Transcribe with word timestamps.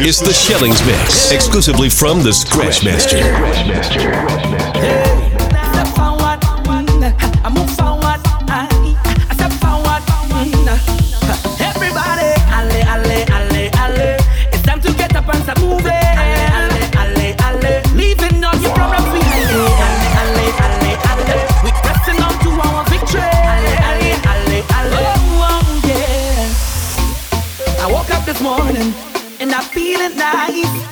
It's 0.00 0.20
the 0.20 0.32
Shellings 0.32 0.84
Mix, 0.86 1.32
exclusively 1.32 1.90
from 1.90 2.22
the 2.22 2.32
Scratchmaster. 2.32 3.20
Hey. 30.32 30.84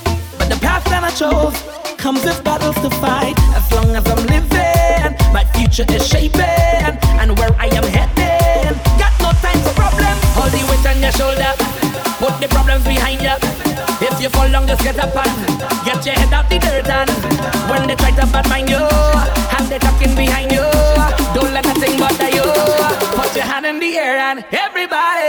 chose 1.17 1.55
comes 1.97 2.25
with 2.25 2.43
battles 2.43 2.75
to 2.77 2.91
fight. 2.99 3.39
As 3.55 3.71
long 3.73 3.95
as 3.95 4.05
I'm 4.09 4.25
living, 4.27 5.13
my 5.33 5.45
future 5.55 5.87
is 5.89 6.07
shaping, 6.07 6.95
and 7.21 7.39
where 7.39 7.53
I 7.59 7.67
am 7.79 7.87
heading. 7.97 8.75
Got 8.99 9.15
no 9.21 9.31
time 9.45 9.61
for 9.65 9.75
problems. 9.77 10.21
Hold 10.37 10.51
the 10.51 10.61
weight 10.69 10.87
on 10.91 10.99
your 11.05 11.13
shoulder. 11.13 11.53
Put 12.19 12.35
the 12.41 12.49
problems 12.49 12.85
behind 12.85 13.21
you. 13.23 13.37
If 14.03 14.21
you 14.21 14.29
fall 14.31 14.49
long, 14.49 14.67
just 14.67 14.83
get 14.83 14.99
up 14.99 15.15
and 15.15 15.33
get 15.85 16.05
your 16.07 16.15
head 16.15 16.33
out 16.33 16.49
the 16.51 16.59
dirt. 16.59 16.89
And 16.89 17.11
when 17.71 17.87
they 17.87 17.95
try 17.95 18.11
to 18.11 18.27
bad 18.33 18.49
mind 18.49 18.69
you, 18.69 18.83
have 19.55 19.69
they 19.69 19.79
talking 19.79 20.15
behind 20.17 20.51
you. 20.51 20.67
Don't 21.35 21.53
let 21.55 21.65
nothing 21.65 21.99
bother 21.99 22.31
you. 22.31 22.47
Put 23.15 23.37
your 23.37 23.45
hand 23.45 23.67
in 23.67 23.79
the 23.79 23.97
air 23.97 24.19
and 24.19 24.45
everybody, 24.51 25.29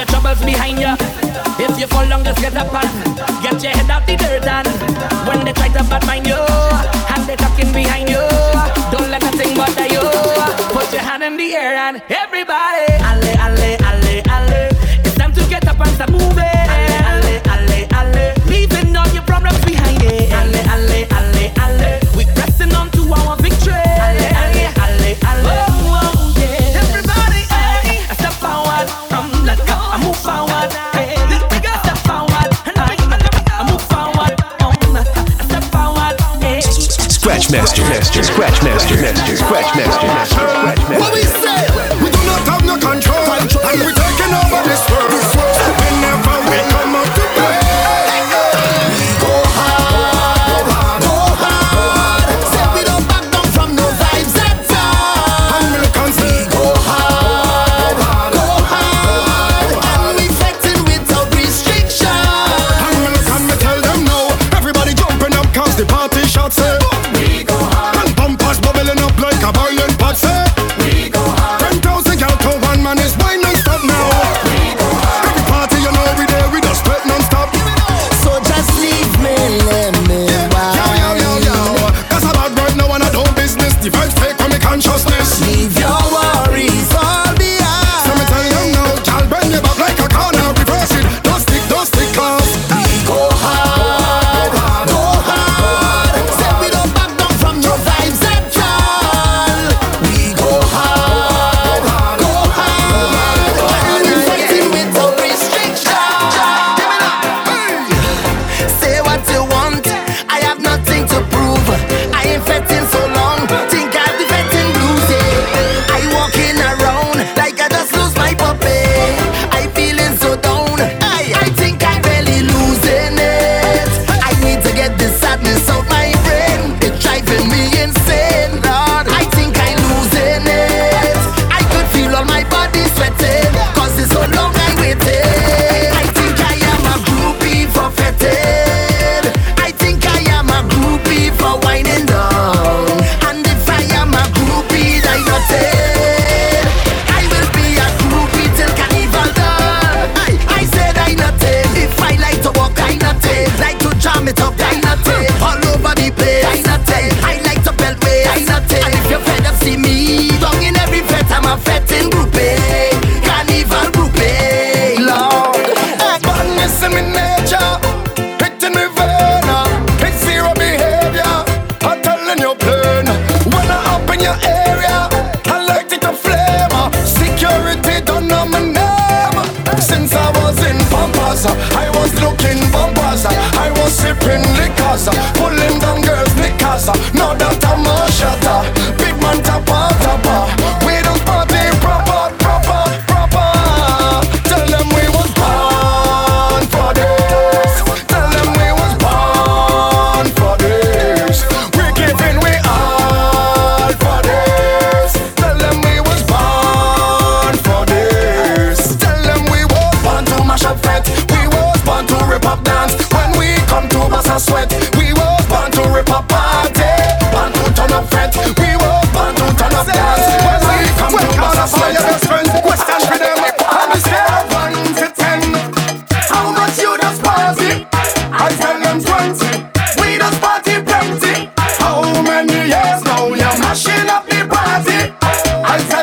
Your 0.00 0.06
troubles 0.06 0.42
behind 0.42 0.78
you. 0.78 0.94
If 1.62 1.78
you 1.78 1.86
fall 1.86 2.06
long, 2.06 2.24
just 2.24 2.40
get 2.40 2.56
up 2.56 2.72
and 2.72 3.16
get 3.42 3.62
your 3.62 3.72
head 3.72 3.90
out 3.90 4.06
the 4.06 4.16
dirt. 4.16 4.46
And 4.48 4.66
when 5.28 5.44
they 5.44 5.52
try 5.52 5.68
to 5.68 5.84
bad 5.90 6.06
mind 6.06 6.26
you, 6.26 6.40
have 7.04 7.26
they 7.26 7.36
talking 7.36 7.70
behind 7.70 8.08
you. 8.08 8.24
Don't 8.90 9.10
let 9.10 9.20
nothing 9.20 9.54
bother 9.54 9.88
you. 9.92 10.00
Put 10.72 10.90
your 10.90 11.02
hand 11.02 11.22
in 11.22 11.36
the 11.36 11.54
air 11.54 11.74
and 11.76 12.02
everybody, 12.08 12.86
alle, 13.04 13.36
alle. 13.36 13.79
Scratch 37.40 37.80
Master, 37.80 38.22
Scratch 38.22 38.62
Master, 38.62 38.96
Scratch 39.34 39.74
Master, 39.74 40.10
Scratch 40.34 40.88
Master. 40.88 41.00
What 41.00 41.14
we 41.14 41.19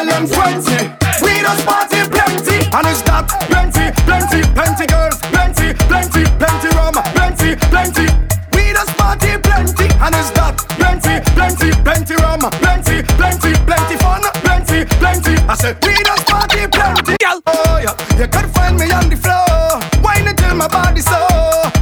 and 0.10 0.28
them 0.28 0.28
twenty. 0.28 0.80
We 1.22 1.42
just 1.42 1.66
party 1.66 2.02
plenty, 2.10 2.58
and 2.72 2.88
it's 2.88 3.02
got 3.02 3.28
plenty, 3.50 3.92
plenty, 4.06 4.42
plenty 4.54 4.86
girls, 4.88 5.20
plenty, 5.34 5.74
plenty, 5.90 6.24
plenty 6.40 6.70
rum, 6.76 6.94
plenty, 7.16 7.56
plenty. 7.68 8.08
We 8.54 8.74
just 8.74 8.96
party 8.98 9.38
plenty, 9.38 9.88
and 10.00 10.16
it's 10.16 10.32
got 10.32 10.58
plenty, 10.80 11.20
plenty, 11.36 11.72
plenty 11.84 12.16
rum, 12.16 12.40
plenty, 12.62 13.04
plenty, 13.18 13.52
plenty 13.66 13.96
fun, 13.98 14.22
plenty, 14.46 14.86
plenty. 15.02 15.36
I 15.48 15.56
said 15.56 15.76
we 15.84 15.96
just 16.04 16.28
party 16.28 16.68
plenty, 16.68 17.16
girl. 17.20 17.42
Oh 17.48 17.80
yeah, 17.82 17.96
you 18.20 18.28
can 18.28 18.48
find 18.50 18.78
me 18.78 18.92
on 18.92 19.10
the 19.10 19.18
floor, 19.18 19.82
whining 20.04 20.36
till 20.36 20.56
my 20.56 20.68
body 20.68 21.02
so. 21.02 21.18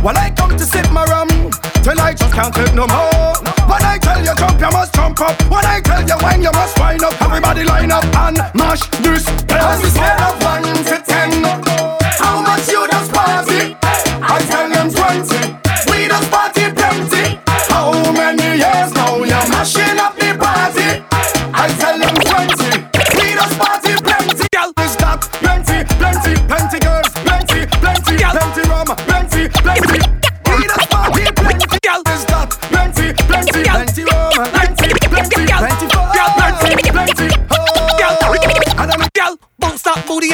While 0.01 0.17
I 0.17 0.31
come 0.31 0.55
to 0.57 0.65
sip 0.65 0.89
my 0.91 1.03
rum, 1.05 1.27
till 1.83 1.99
I 1.99 2.13
just 2.13 2.33
can't 2.33 2.53
take 2.53 2.73
no 2.73 2.87
more. 2.87 3.33
When 3.69 3.81
I 3.83 3.97
tell 4.01 4.19
you 4.19 4.33
jump, 4.35 4.59
you 4.61 4.69
must 4.71 4.93
jump 4.93 5.19
up. 5.21 5.35
When 5.49 5.65
I 5.65 5.81
you 6.07 6.17
wine, 6.21 6.41
you 6.41 6.51
must 6.51 6.77
wind 6.79 7.03
up. 7.03 7.19
Everybody 7.21 7.63
line 7.63 7.91
up 7.91 8.05
and 8.15 8.37
mash 8.53 8.87
this. 9.03 9.25
Cause 9.47 9.83
we 9.83 9.89
scale 9.89 10.21
of 10.21 10.43
one 10.43 10.64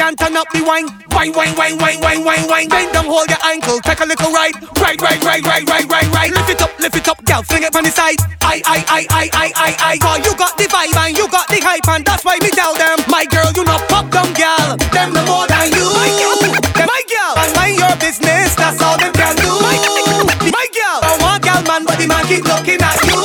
booty 0.02 0.16
turn 0.16 0.36
up 0.36 0.48
the 0.50 0.62
wine. 0.64 0.88
Wine, 1.12 1.32
wine, 1.32 1.54
wine, 1.54 1.78
wine, 1.78 2.00
wine, 2.00 2.24
wine, 2.24 2.46
wine. 2.48 2.68
Bend 2.68 2.92
down, 2.92 3.06
hold 3.06 3.28
your 3.28 3.38
ankle, 3.44 3.78
take 3.80 4.00
a 4.00 4.06
little 4.06 4.32
ride. 4.32 4.54
Ride, 4.80 5.00
ride, 5.00 5.22
ride, 5.22 5.44
ride, 5.46 5.68
ride, 5.68 5.86
ride, 5.90 6.10
ride. 6.10 6.30
Lift 6.32 6.50
it 6.50 6.62
up, 6.62 6.72
lift 6.78 6.96
it 6.96 7.08
up, 7.08 7.24
girl, 7.24 7.42
fling 7.42 7.62
it 7.62 7.74
on 7.76 7.84
the 7.84 7.90
side. 7.90 8.18
I, 8.42 8.62
I, 8.66 8.78
I, 8.88 9.00
I, 9.10 9.24
I, 9.32 9.46
I, 9.54 9.70
I. 9.92 9.98
Cause 9.98 10.26
you 10.26 10.34
got 10.36 10.56
the 10.58 10.64
vibe 10.66 10.96
and 10.96 11.16
you 11.16 11.28
got 11.30 11.46
the 11.48 11.60
hype 11.62 11.86
and 11.88 12.04
that's 12.04 12.24
why 12.24 12.38
me 12.42 12.50
tell 12.50 12.74
them, 12.74 12.98
my 13.08 13.24
girl, 13.26 13.50
you 13.54 13.64
not 13.64 13.86
pop 13.88 14.10
them, 14.10 14.32
girl. 14.34 14.76
Them 14.90 15.12
no 15.14 15.22
more 15.26 15.46
than 15.46 15.70
you. 15.70 15.86
My 15.94 16.10
girl, 16.18 16.38
my 16.82 17.02
girl, 17.06 17.32
and 17.38 17.50
mind 17.54 17.78
your 17.78 17.94
business. 18.02 18.54
That's 18.56 18.80
all 18.82 18.98
them 18.98 19.12
can 19.12 19.36
do. 19.38 19.52
My 19.62 19.76
girl, 19.78 20.26
my 20.50 20.66
girl. 20.74 20.98
I 21.06 21.12
want 21.20 21.42
girl 21.46 21.62
man, 21.62 21.84
but 21.86 21.98
the 21.98 22.06
man 22.10 22.24
keep 22.26 22.42
looking 22.44 22.82
at 22.82 22.98
you. 23.06 23.22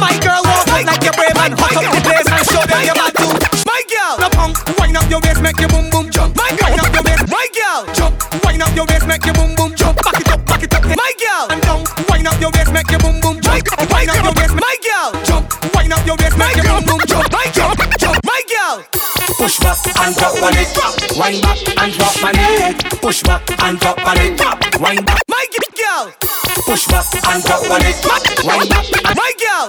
My 0.00 0.16
girl, 0.24 0.40
walk 0.48 0.66
like, 0.68 0.86
like 0.86 1.02
you're 1.04 1.16
brave 1.16 1.36
and 1.36 1.54
hot 1.58 1.76
up 1.76 1.84
the 1.92 2.00
place 2.00 2.23
your 5.14 5.22
waist, 5.22 5.42
make 5.42 5.60
your 5.60 5.68
boom 5.68 5.86
boom 5.90 6.10
jump. 6.10 6.34
My 6.34 6.50
girl, 6.58 6.74
up 6.74 6.90
your 6.90 7.04
waist, 7.06 7.30
my 7.30 7.46
girl, 7.54 7.86
jump. 7.94 8.18
Wind 8.42 8.62
up 8.62 8.74
your 8.74 8.86
waist, 8.90 9.06
make 9.06 9.24
your 9.24 9.34
boom 9.34 9.54
boom 9.54 9.70
jump. 9.78 9.94
Back 10.02 10.18
it 10.18 10.28
up, 10.28 10.42
back 10.44 10.62
it 10.66 10.74
up, 10.74 10.82
my 10.82 11.12
girl. 11.22 11.46
And 11.54 11.62
down, 11.62 11.80
wind 12.10 12.26
up 12.26 12.40
your 12.42 12.50
waist, 12.50 12.72
make 12.74 12.90
your 12.90 12.98
boom 12.98 13.20
boom 13.22 13.38
jump. 13.38 13.62
Wind 13.94 14.10
up 14.10 14.18
your 14.26 14.34
waist, 14.34 14.54
my 14.58 14.74
girl, 14.82 15.10
jump. 15.22 15.46
Wind 15.70 15.92
up 15.94 16.02
your 16.02 16.18
waist, 16.18 16.34
make 16.34 16.56
your 16.58 16.66
boom 16.66 16.82
boom 16.82 17.00
jump. 17.06 17.30
My 17.30 17.46
jump, 17.54 17.78
jump, 17.94 18.18
my 18.26 18.42
girl. 18.50 18.82
Push 19.38 19.58
back 19.62 19.78
and 20.02 20.14
drop 20.18 20.34
on 20.42 20.56
it. 20.58 20.68
Drop, 20.74 20.94
wind 21.14 21.38
back 21.46 21.62
and 21.78 21.92
drop 21.94 22.16
on 22.26 22.34
it. 22.34 22.74
Push 22.98 23.22
back 23.22 23.42
and 23.62 23.78
drop 23.78 23.98
on 24.02 24.18
it. 24.18 24.34
Wind 24.82 25.06
back, 25.06 25.22
My 25.30 25.46
girl, 25.78 26.10
push 26.66 26.86
back 26.90 27.06
and 27.30 27.42
drop 27.46 27.62
on 27.70 27.86
it. 27.86 27.96
Wind 28.42 28.66
back, 28.66 28.86
my 29.14 29.32
girl, 29.38 29.66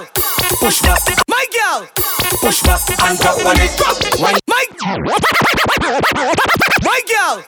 push 0.58 0.82
back, 0.82 0.98
my 1.30 1.46
girl, 1.54 1.86
push 2.42 2.62
back 2.66 2.82
and 3.06 3.18
drop 3.18 3.38
on 3.46 3.56
it. 3.62 3.70
Drop, 3.78 3.96
wind, 4.18 4.45
my 4.56 4.64
girl. 7.12 7.44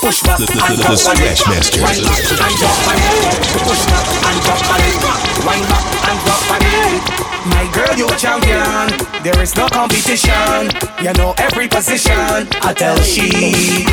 push 0.00 0.20
the- 0.20 0.36
and 0.36 0.76
drop 0.80 1.06
on 1.08 1.16
it. 1.24 1.40
Wind 1.80 2.04
back 2.04 2.20
and 2.44 2.56
drop 2.60 2.88
on 2.88 2.96
it. 3.00 3.40
Push 3.64 3.84
back 3.88 4.06
and 4.28 4.38
drop 4.44 4.60
on 4.68 4.80
it. 4.84 5.00
Wind 5.46 5.64
back 5.68 5.84
and 6.08 6.18
drop 6.24 6.50
on 6.52 6.60
it. 6.60 7.00
My 7.48 7.64
girl, 7.72 7.96
you 7.96 8.06
a 8.08 8.16
champion. 8.16 8.92
There 9.22 9.40
is 9.40 9.56
no 9.56 9.68
competition. 9.68 10.68
You 11.00 11.12
know 11.14 11.34
every 11.38 11.68
position. 11.68 12.48
I 12.60 12.74
tell 12.74 13.00
she. 13.00 13.86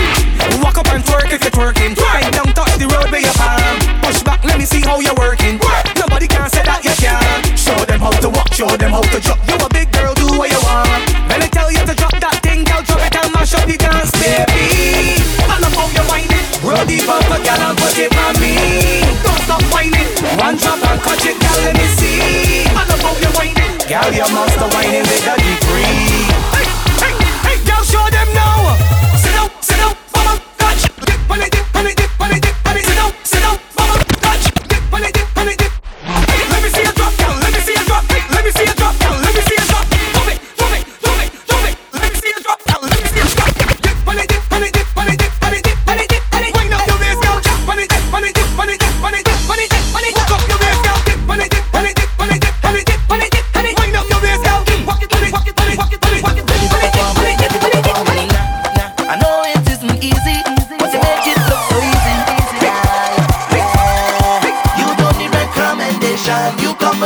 Walk 0.61 0.77
up 0.77 0.87
and 0.91 1.03
twerk 1.03 1.31
if 1.31 1.41
you're 1.43 1.51
twerking. 1.51 1.95
Bend 1.95 2.33
down, 2.35 2.51
touch 2.53 2.75
the 2.77 2.87
road 2.87 3.09
with 3.11 3.23
your 3.23 3.33
palm. 3.33 3.77
Push 4.03 4.23
back, 4.23 4.43
let 4.43 4.57
me 4.57 4.65
see 4.65 4.81
how 4.81 4.99
you're 4.99 5.15
working. 5.15 5.59
Nobody 5.95 6.27
can 6.27 6.49
say 6.49 6.63
that 6.63 6.83
you 6.83 6.91
can. 6.99 7.57
Show 7.57 7.79
them 7.85 7.99
how 8.01 8.11
to 8.11 8.29
walk, 8.29 8.53
show 8.53 8.67
them 8.67 8.91
how 8.91 9.01
to 9.01 9.19
drop. 9.21 9.39
You 9.47 9.55
a 9.55 9.69
big 9.69 9.91
girl, 9.93 10.13
do 10.15 10.27
what 10.37 10.51
you 10.51 10.59
want. 10.67 10.89
When 11.29 11.41
I 11.41 11.47
tell 11.47 11.71
you 11.71 11.79
to 11.85 11.93
drop 11.95 12.15
that 12.19 12.36
thing, 12.57 12.65
girl, 12.65 12.81
drop 12.83 13.05
it 13.05 13.15
and 13.15 13.33
mash 13.33 13.53
up 13.53 13.65
the 13.67 13.77
dance, 13.77 14.11
baby. 14.17 15.21
I 15.45 15.59
love 15.61 15.75
how 15.77 15.87
you 15.93 16.03
whine 16.09 16.31
it. 16.31 16.45
Roll 16.65 16.85
the 16.85 16.97
bumper, 17.05 17.39
girl, 17.45 17.61
and 17.61 17.77
put 17.77 17.97
it 17.97 18.11
on 18.17 18.33
me. 18.41 19.05
Don't 19.21 19.41
stop 19.45 19.61
whining. 19.73 20.09
One 20.41 20.57
drop 20.57 20.81
and 20.81 21.01
catch 21.01 21.25
it, 21.25 21.37
girl, 21.37 21.59
let 21.61 21.75
me 21.77 21.87
see. 21.97 22.65
I 22.73 22.81
love 22.89 23.01
how 23.01 23.13
you 23.21 23.31
whine 23.37 23.57
it. 23.57 23.85
Girl, 23.85 24.09
your 24.13 24.29
monster 24.33 24.69
whining 24.73 25.05
with 25.05 25.29
a 25.29 25.35
degree. 25.37 26.33
Hey, 26.53 26.65
hey, 27.01 27.13
hey, 27.45 27.57
girl, 27.65 27.83
show 27.85 28.05
them 28.09 28.29
now. 28.33 28.73
Sit 29.21 29.33
down, 29.37 29.49
sit 29.61 29.77
down, 29.77 29.93
mama, 30.13 30.33
touch. 30.57 30.81
Dip 31.05 31.29
on 31.29 31.41
it, 31.41 31.51
dip 31.53 31.75
on 31.75 31.85
it, 31.85 31.95
dip 31.97 32.21
on 32.21 32.31
it, 32.33 32.41
dip 32.41 32.57
on 32.65 32.77
it. 32.77 32.85
Sit 32.85 32.95
down, 32.97 33.11
sit 33.23 33.41
down, 33.41 33.57
mama, 33.77 33.95
touch. 34.23 34.45
Dip 34.67 34.93
on 34.93 35.03
it, 35.03 35.13
dip 35.13 35.37
on 35.37 35.47
it, 35.47 35.57
dip. 35.57 35.66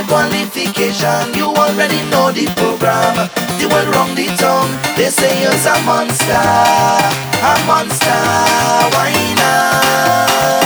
Qualification. 0.08 1.34
You 1.34 1.48
already 1.54 2.02
know 2.10 2.32
the 2.32 2.46
program. 2.56 3.30
The 3.60 3.68
word 3.68 3.88
wrong 3.94 4.16
the 4.16 4.28
tongue, 4.38 4.72
they 4.98 5.10
say 5.10 5.42
you're 5.42 5.52
a 5.52 5.76
monster, 5.86 6.34
a 6.34 7.54
monster. 7.68 8.22
Why 8.94 9.14
not? 9.38 10.61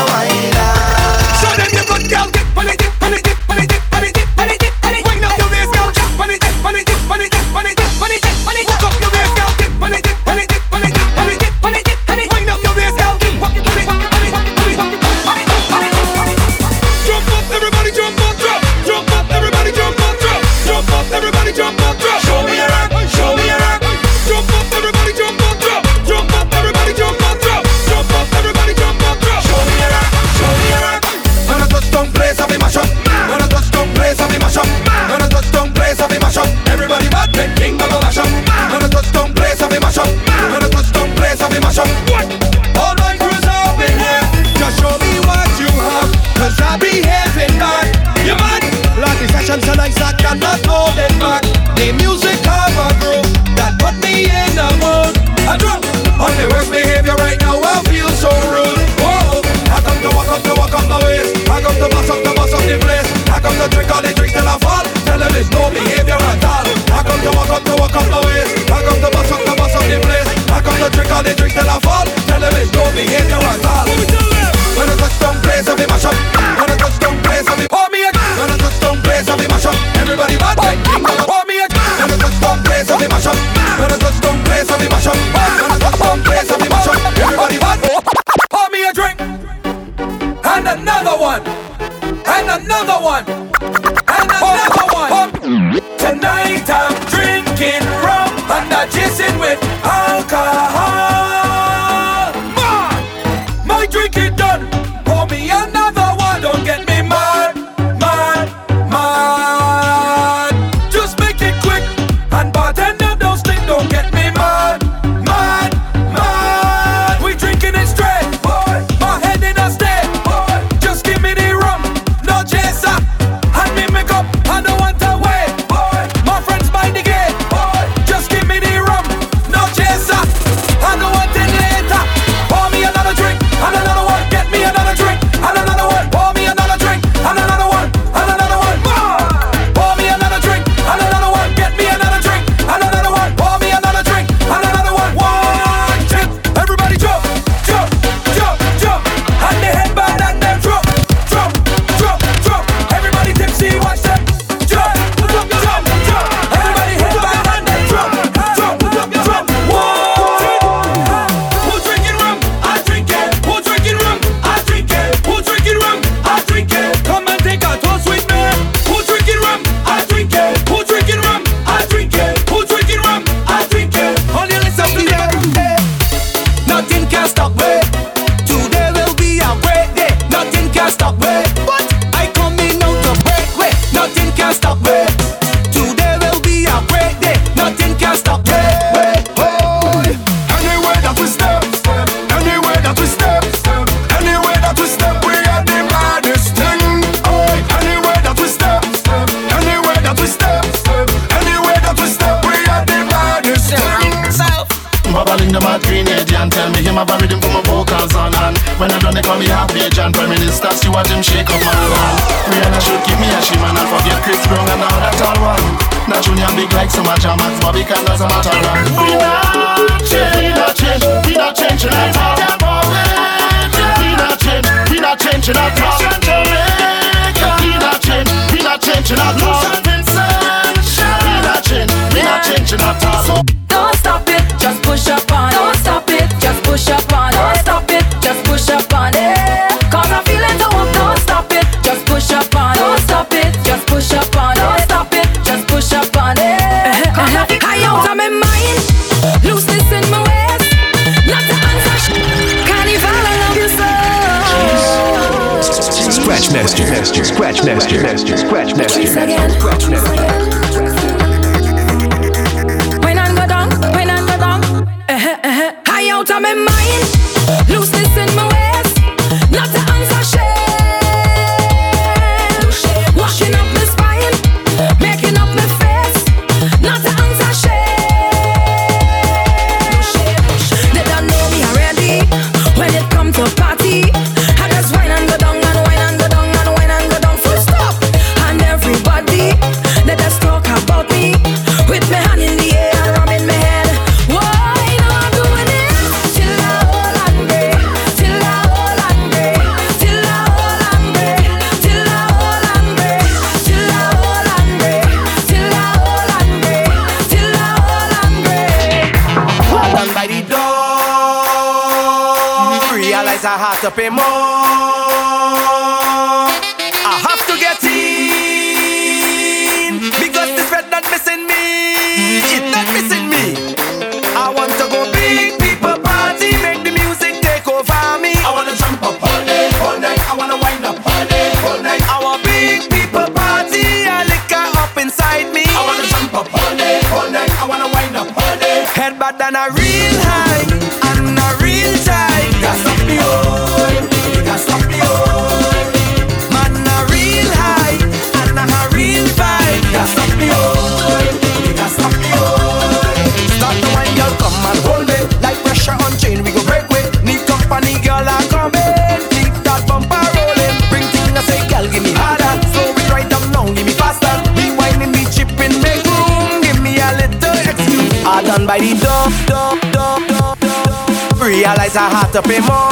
I 371.97 372.09
have 372.09 372.31
to 372.33 372.41
pay 372.41 372.59
more. 372.59 372.91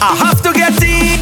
I 0.00 0.16
have 0.16 0.40
to 0.42 0.52
get 0.54 0.72
it 0.80 1.20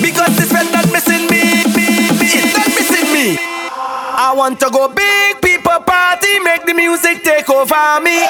because 0.00 0.36
this 0.36 0.50
friend 0.52 0.70
not 0.70 0.86
missing 0.92 1.26
me. 1.26 1.42
It's 1.74 2.56
not 2.56 2.68
missing 2.68 3.12
me. 3.12 3.36
I 3.38 4.32
want 4.36 4.60
to 4.60 4.70
go 4.70 4.86
big 4.88 5.42
people 5.42 5.80
party, 5.80 6.38
make 6.40 6.66
the 6.66 6.74
music 6.74 7.24
take 7.24 7.50
over 7.50 8.00
me. 8.00 8.22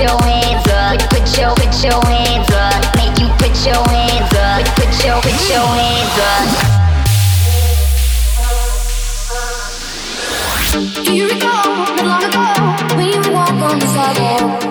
Your 0.00 0.20
hands 0.22 0.66
up. 0.68 0.98
Put, 1.10 1.38
your, 1.38 1.54
put 1.54 1.82
your 1.82 2.04
hands 2.04 2.50
up. 2.52 2.96
Make 2.96 3.18
you 3.18 3.28
put 3.38 3.56
your 3.64 3.82
hands 3.88 4.34
up. 4.34 4.64
Put, 4.76 5.04
your, 5.04 5.20
put 5.22 5.48
your 5.48 5.64
hands 5.64 6.18
up. 6.20 6.48
Do 11.04 11.14
you 11.14 11.28
recall 11.28 11.86
long 12.04 12.24
ago 12.24 12.96
when 12.96 13.06
you 13.08 13.18
would 13.20 13.32
walk 13.32 13.50
on 13.50 13.78
the 13.78 13.86
sidewalk? 13.86 14.65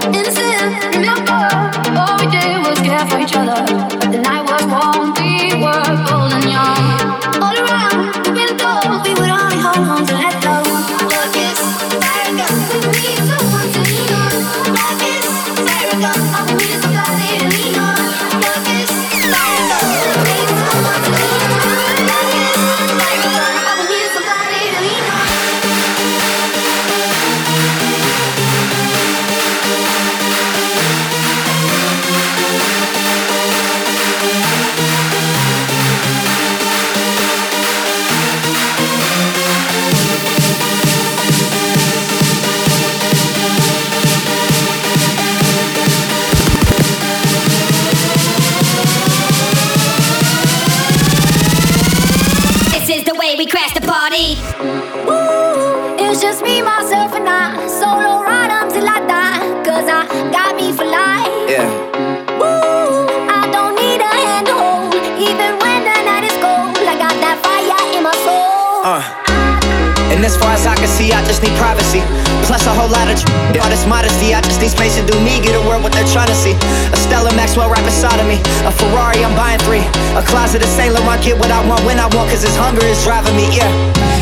As 70.85 71.01
I 71.01 71.17
I 71.17 71.21
just 71.25 71.41
need 71.41 71.55
privacy. 71.57 72.05
Plus 72.45 72.61
a 72.69 72.73
whole 72.73 72.89
lot 72.89 73.09
of 73.09 73.17
tr- 73.17 73.29
all 73.57 73.71
this 73.73 73.89
modesty. 73.89 74.37
I 74.37 74.41
just 74.45 74.61
need 74.61 74.69
space 74.69 74.93
to 75.01 75.03
do 75.05 75.17
me, 75.25 75.41
get 75.41 75.57
a 75.57 75.63
word 75.65 75.81
what 75.81 75.91
they're 75.97 76.07
trying 76.13 76.29
to 76.29 76.37
see. 76.37 76.53
A 76.93 76.97
Stella 77.01 77.33
Maxwell 77.33 77.69
right 77.73 77.81
beside 77.81 78.21
of 78.21 78.27
me. 78.29 78.37
A 78.69 78.71
Ferrari, 78.71 79.25
I'm 79.25 79.33
buying 79.33 79.57
three. 79.65 79.81
A 80.13 80.21
closet 80.21 80.61
of 80.61 80.69
Saint 80.69 80.93
Laurent, 80.93 81.17
get 81.25 81.41
what 81.41 81.49
I 81.49 81.65
want 81.65 81.81
when 81.89 81.97
I 81.97 82.05
want, 82.13 82.29
cause 82.29 82.45
this 82.45 82.53
hunger 82.53 82.85
is 82.85 83.01
driving 83.01 83.33
me, 83.33 83.49
yeah. 83.49 83.69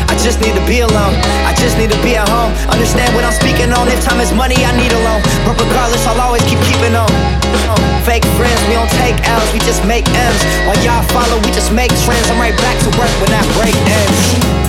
I 0.08 0.16
just 0.24 0.40
need 0.40 0.56
to 0.56 0.64
be 0.64 0.80
alone. 0.80 1.14
I 1.44 1.52
just 1.60 1.76
need 1.76 1.92
to 1.92 2.00
be 2.00 2.16
at 2.16 2.28
home. 2.32 2.54
Understand 2.72 3.12
what 3.12 3.28
I'm 3.28 3.36
speaking 3.36 3.68
on. 3.74 3.84
If 3.92 4.00
time 4.00 4.20
is 4.24 4.32
money, 4.32 4.56
I 4.64 4.72
need 4.72 4.92
a 4.94 5.00
loan. 5.04 5.20
But 5.44 5.60
regardless, 5.60 6.00
I'll 6.08 6.20
always 6.22 6.44
keep 6.48 6.60
keeping 6.64 6.96
on. 6.96 7.10
Fake 8.08 8.24
friends, 8.40 8.60
we 8.68 8.78
don't 8.78 8.92
take 9.04 9.16
L's, 9.26 9.48
we 9.52 9.60
just 9.68 9.84
make 9.84 10.06
M's. 10.08 10.42
While 10.64 10.80
y'all 10.80 11.04
follow, 11.12 11.36
we 11.44 11.50
just 11.52 11.72
make 11.76 11.92
trends. 12.08 12.24
I'm 12.32 12.40
right 12.40 12.56
back 12.56 12.76
to 12.86 12.90
work 12.96 13.12
when 13.20 13.32
that 13.36 13.44
break 13.58 13.74
ends. 13.74 14.63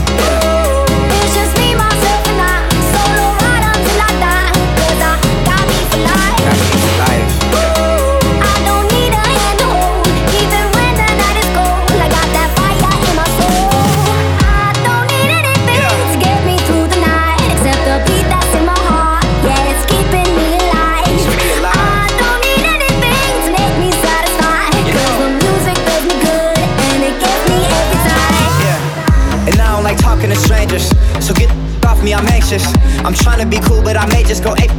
I'm 33.05 33.13
trying 33.13 33.37
to 33.37 33.45
be 33.45 33.61
cool, 33.61 33.83
but 33.85 33.95
I 33.95 34.09
may 34.09 34.23
just 34.23 34.43
go 34.43 34.57
ape. 34.57 34.73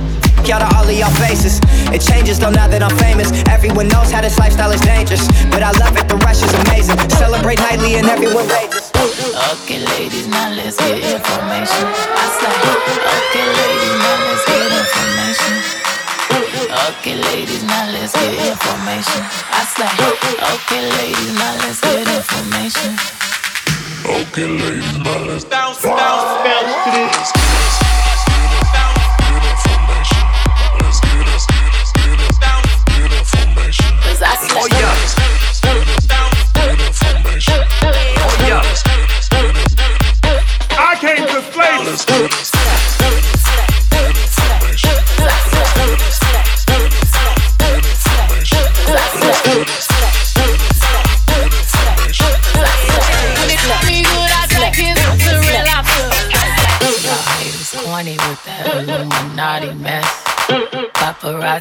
Out 0.46 0.62
of 0.62 0.70
all 0.78 0.86
of 0.86 0.94
y'all 0.94 1.10
faces. 1.18 1.58
It 1.90 2.02
changes 2.02 2.38
though 2.38 2.54
now 2.54 2.70
that 2.70 2.78
I'm 2.78 2.94
famous. 3.02 3.34
Everyone 3.50 3.90
knows 3.90 4.14
how 4.14 4.22
this 4.22 4.38
lifestyle 4.38 4.70
is 4.70 4.78
dangerous. 4.82 5.26
But 5.50 5.62
I 5.62 5.74
love 5.82 5.98
it, 5.98 6.06
the 6.06 6.14
rush 6.22 6.38
is 6.38 6.54
amazing. 6.66 6.94
Celebrate 7.18 7.58
nightly 7.58 7.98
and 7.98 8.06
everyone 8.06 8.46
rages. 8.46 8.94
Okay, 8.94 9.82
ladies, 9.82 10.30
now 10.30 10.54
let's 10.54 10.78
get 10.78 11.02
information. 11.02 11.86
I 12.14 12.26
say, 12.30 12.50
okay, 12.54 13.46
ladies, 13.58 13.94
now 13.98 14.22
let's 14.22 14.42
get 14.46 14.70
information. 14.70 15.54
Okay, 16.94 17.16
ladies, 17.18 17.62
now 17.66 17.90
let's 17.90 18.14
get 18.14 18.34
information. 18.38 19.22
I 19.50 19.62
say, 19.66 19.90
okay, 19.90 20.82
ladies, 20.94 21.30
now 21.34 21.58
let's 21.62 21.78
get 21.82 22.06
information. 22.06 22.90
Okay, 24.06 24.46
ladies, 24.46 24.94
now 25.02 25.26
let's 25.26 25.42
Bounce, 25.42 25.82
bounce, 25.82 26.30
bounce 26.46 26.70
to 26.86 26.90
this. 26.94 27.35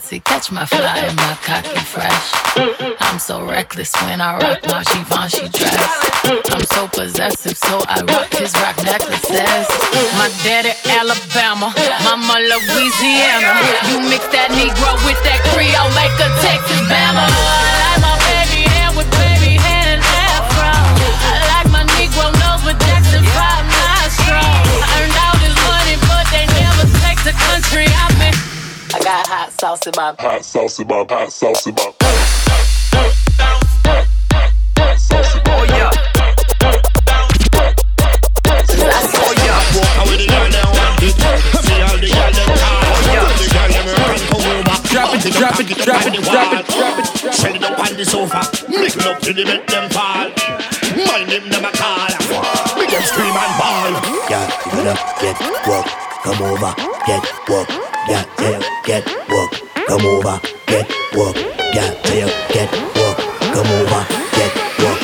Catch 0.06 0.52
my 0.52 0.66
fly 0.68 1.02
and 1.02 1.18
my 1.18 1.36
cocky 1.42 1.82
fresh. 1.82 2.30
I'm 3.02 3.18
so 3.18 3.44
reckless 3.44 3.92
when 4.06 4.22
I 4.22 4.38
rock 4.38 4.62
my 4.70 4.84
Givenchy 4.94 5.50
dress. 5.50 5.82
I'm 6.54 6.62
so 6.62 6.88
possessive, 6.88 7.58
so 7.58 7.82
I 7.90 8.06
rock 8.06 8.30
his 8.38 8.54
rock 8.54 8.78
necklaces. 8.86 9.66
My 10.14 10.30
daddy 10.46 10.78
Alabama, 10.94 11.74
mama 12.06 12.38
Louisiana. 12.38 13.58
You 13.90 13.98
mix 14.06 14.30
that 14.30 14.54
Negro 14.54 14.94
with 15.10 15.18
that 15.26 15.42
Creole, 15.52 15.90
make 15.98 16.14
a 16.22 16.30
Texas 16.38 16.86
Bama. 16.86 17.26
I 17.26 17.98
like 17.98 18.06
my 18.06 18.16
baby 18.30 18.62
hair 18.70 18.94
with 18.94 19.10
baby 19.10 19.58
afro. 19.58 20.70
I 20.70 21.50
like 21.50 21.70
my 21.74 21.82
Negro 21.98 22.30
nose 22.46 22.62
with 22.62 22.78
Jackson 22.86 23.26
5 23.26 23.34
nostrils. 23.34 24.70
I 24.70 25.02
earned 25.02 25.18
all 25.18 25.38
this 25.42 25.58
money, 25.66 25.98
but 26.06 26.30
they 26.30 26.46
never 26.62 26.86
take 27.02 27.20
the 27.26 27.34
country 27.50 27.90
I'm 27.90 28.22
in. 28.22 28.45
I 28.96 29.00
got 29.00 29.28
hot 29.28 29.52
sauce 29.52 29.86
in 29.88 29.94
my 29.98 30.16
Hot 30.18 30.46
sauce 30.46 30.80
in 30.80 30.88
my 30.88 31.06
hot 31.10 31.30
sauce 31.30 31.68
in 31.68 31.76
my. 31.76 31.92
Oh 35.52 35.66
yeah. 35.68 35.92
Oh 39.20 39.36
yeah. 39.44 39.76
Drop 44.96 45.12
it, 45.12 45.28
drop 45.34 45.60
it, 45.60 45.68
drop 45.84 46.06
it, 46.08 46.24
drop 46.24 46.54
it, 46.54 46.66
drop 46.72 47.00
it. 47.00 47.34
Send 47.34 47.58
it 47.58 47.64
up 47.64 47.78
on 47.78 47.98
the 47.98 48.06
sofa. 48.06 48.48
Make 48.72 48.96
love 49.04 49.20
to 49.20 49.34
the 49.34 49.44
make 49.44 49.68
them 49.68 49.90
fall. 49.90 50.32
Mind 50.96 51.28
them 51.30 51.50
never 51.50 51.72
call. 51.76 52.08
Make 52.80 52.92
them 52.92 53.04
scream 53.04 53.36
and 53.36 53.60
bawl. 53.60 53.92
Yeah, 54.30 54.48
you 54.76 54.84
gotta 54.84 55.22
get 55.22 55.40
work, 55.68 55.88
come 56.24 56.42
over, 56.42 56.74
get 57.08 57.24
work. 57.50 57.70
Yeah, 58.10 58.26
yeah, 58.40 58.60
get 58.84 59.06
work, 59.30 59.52
come 59.88 60.06
over, 60.06 60.40
get 60.68 60.90
work. 61.16 61.36
Yeah, 61.74 61.94
yeah, 62.12 62.30
get 62.50 62.72
work, 62.96 63.18
come 63.54 63.68
over, 63.68 64.06
get 64.36 64.52
work. 64.84 65.00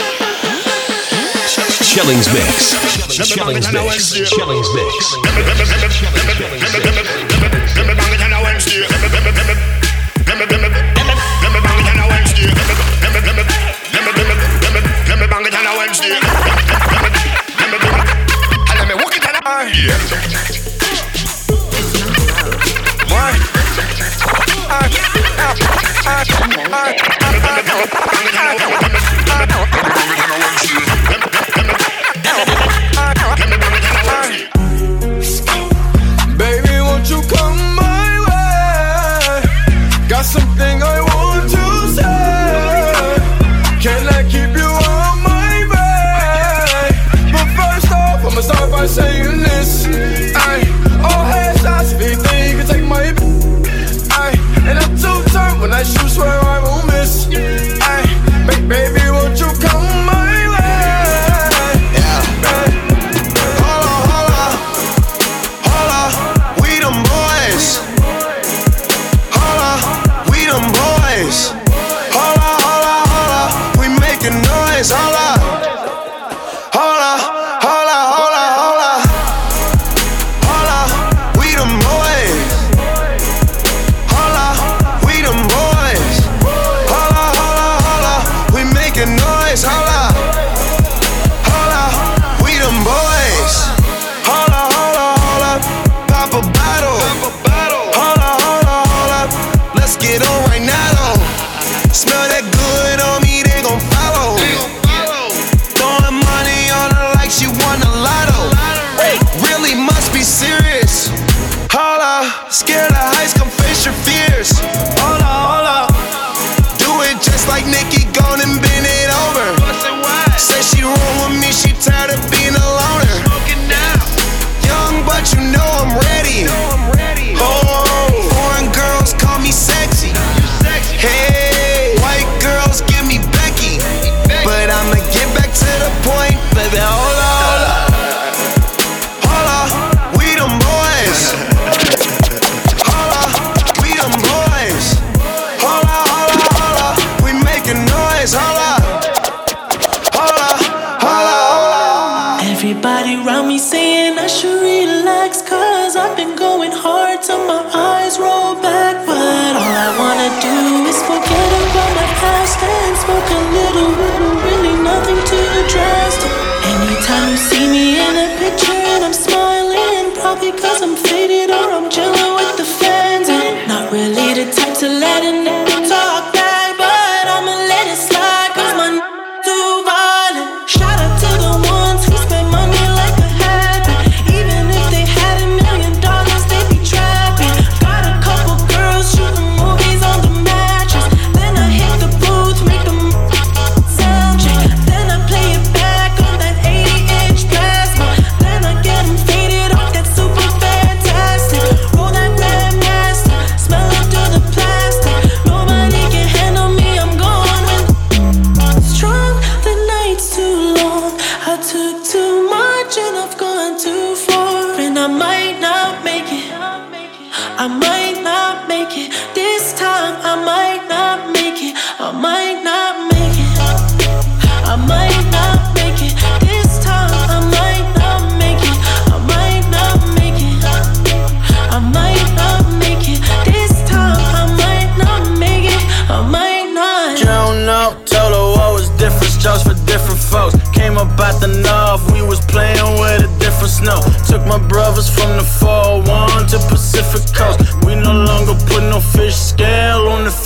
Chillings 1.92 2.28
mix. 2.34 2.74
Chillings 3.32 3.72
mix. 3.72 4.14
Chillings 4.32 4.70
mix. 4.76 4.92
Let 7.42 7.54
me 7.54 7.61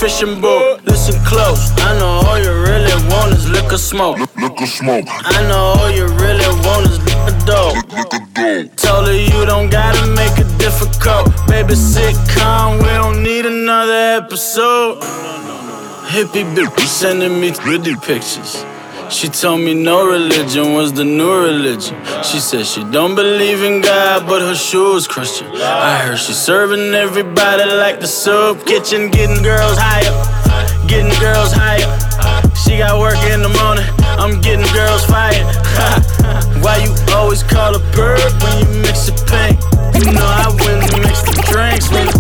fishing 0.06 0.42
boat. 0.42 0.82
Listen 0.86 1.16
close, 1.26 1.72
I 1.78 1.98
know 2.00 2.28
all 2.28 2.40
you 2.40 2.52
really 2.52 2.94
want 3.10 3.34
is 3.34 3.50
liquor 3.50 3.78
smoke. 3.78 4.18
Liquor 4.36 4.66
smoke. 4.66 5.06
I 5.10 5.42
know 5.48 5.74
all 5.80 5.90
you 5.90 6.06
really 6.24 6.50
want 6.66 6.86
is 6.90 7.00
liquor 7.00 7.38
dope. 7.46 7.76
Liquor 7.92 8.26
dope. 8.34 8.76
Told 8.76 9.08
her 9.08 9.14
you 9.14 9.46
don't 9.46 9.70
gotta 9.70 10.06
make 10.12 10.38
it 10.38 10.52
difficult. 10.60 11.26
Baby, 11.48 11.74
sitcom, 11.74 12.78
we 12.84 12.90
don't 13.02 13.24
need 13.24 13.46
another 13.46 14.24
episode. 14.24 15.02
Hippie 16.12 16.46
bitch 16.56 16.80
sending 16.86 17.40
me 17.40 17.52
pretty 17.52 17.96
pictures. 17.96 18.64
She 19.10 19.28
told 19.30 19.62
me 19.62 19.74
no 19.74 20.08
religion 20.08 20.74
was 20.74 20.92
the 20.92 21.06
new 21.06 21.32
religion. 21.32 21.96
She 22.24 22.40
said 22.40 22.66
she 22.66 22.84
don't 22.92 23.16
believe 23.16 23.62
in 23.64 23.82
God, 23.82 24.28
but 24.28 24.42
her 24.42 24.56
shoes 24.56 25.08
Christian. 25.08 25.48
I 25.56 25.98
heard 25.98 26.18
she 26.18 26.34
serving 26.34 26.94
everybody 26.94 27.66
like 27.66 28.00
the 28.00 28.08
soup 28.08 28.66
kitchen, 28.66 29.12
getting 29.12 29.44
girls 29.44 29.78
higher, 29.78 30.16
getting 30.88 31.14
girls 31.20 31.54
higher. 31.54 31.88
She 32.56 32.78
got 32.78 33.00
work 33.00 33.22
in 33.32 33.42
the 33.42 33.54
morning, 33.62 33.86
I'm 34.18 34.42
getting 34.42 34.66
girls 34.74 35.06
fired. 35.06 35.46
Why 36.64 36.78
you 36.84 36.94
always 37.14 37.44
call 37.44 37.78
her 37.78 37.86
bird 37.96 38.20
when 38.42 38.60
you 38.60 38.82
mix 38.82 39.08
it 39.08 39.22
pink? 39.28 39.62
You 39.96 40.12
know 40.12 40.26
I 40.26 40.46
mix 41.00 41.22
the 41.22 41.35
drinks 41.56 41.88
when. 41.88 42.12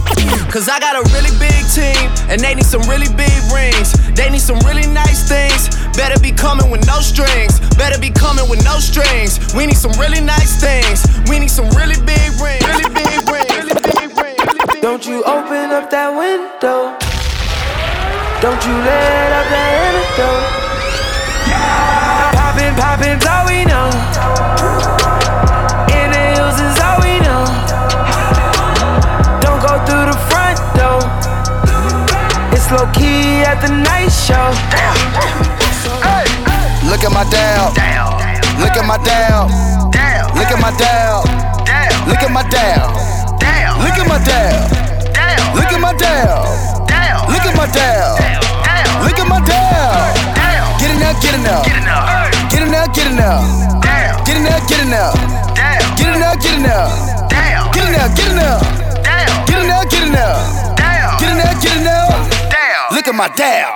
Cause 0.48 0.72
I 0.72 0.80
got 0.80 0.96
a 0.96 1.04
really 1.12 1.36
big 1.36 1.60
team, 1.76 2.08
and 2.32 2.40
they 2.40 2.56
need 2.56 2.66
some 2.66 2.82
really 2.88 3.12
big 3.20 3.36
rings. 3.52 3.92
They 4.16 4.30
need 4.32 4.40
some 4.40 4.60
really 4.64 4.88
nice 4.88 5.28
things. 5.28 5.68
Better 6.00 6.16
be 6.24 6.32
coming 6.32 6.72
with 6.72 6.88
no 6.88 7.04
strings. 7.04 7.60
Better 7.76 8.00
be 8.00 8.12
coming 8.12 8.48
with 8.48 8.64
no 8.64 8.80
strings. 8.80 9.44
We 9.54 9.68
need 9.68 9.76
some 9.76 9.92
really 10.00 10.22
nice 10.22 10.56
things. 10.64 11.04
We 11.28 11.40
need 11.40 11.52
some 11.52 11.68
really 11.76 12.00
big 12.08 12.32
rings. 12.40 12.64
Really 12.64 12.88
big 12.96 13.16
rings. 13.28 13.52
Really 13.60 13.76
big 13.76 14.08
rings. 14.16 14.40
Really 14.40 14.80
Don't 14.80 15.04
you 15.06 15.20
open 15.28 15.76
up 15.76 15.92
that 15.92 16.16
window. 16.16 16.96
Don't 18.40 18.62
you 18.64 18.76
let 18.88 19.30
up 19.36 19.48
that 19.52 19.70
antidote. 19.84 20.66
Poppin', 22.40 22.76
poppin's 22.80 23.26
all 23.26 23.55
Ice 32.66 32.72
low 32.72 32.90
key 32.94 33.46
at 33.46 33.62
the 33.62 33.70
night 33.70 34.10
show. 34.10 34.50
Look 36.90 37.06
at 37.06 37.14
my 37.14 37.22
down. 37.30 37.70
Look 38.58 38.74
at 38.74 38.86
my 38.90 38.98
down. 39.06 39.54
Look 40.34 40.50
at 40.50 40.58
my 40.58 40.74
down. 40.74 41.22
Look 42.10 42.26
at 42.26 42.32
my 42.34 42.42
down. 42.50 42.90
Look 43.78 44.00
at 44.02 44.08
my 44.10 44.18
down. 44.26 44.66
Look 45.54 45.70
at 45.70 45.80
my 45.80 45.94
down. 45.94 46.42
Look 47.30 47.46
at 47.46 47.54
my 47.54 47.68
down. 47.70 48.18
Look 49.06 49.20
at 49.20 49.28
my 49.30 49.40
down. 49.46 50.10
Get 50.82 50.98
there, 50.98 51.14
get 51.22 51.38
there. 51.46 51.62
Get 52.50 52.66
there, 52.66 52.88
get 52.98 53.14
there. 53.14 53.46
Get 54.26 54.42
there, 54.42 54.62
get 54.66 54.90
there. 54.90 55.14
Get 55.94 56.18
there, 56.18 56.36
get 56.42 56.58
there. 56.66 56.90
Get 57.74 57.86
there, 57.94 58.10
get. 58.16 58.75
Look 63.06 63.14
at 63.14 63.22
my 63.22 63.30
down. 63.38 63.70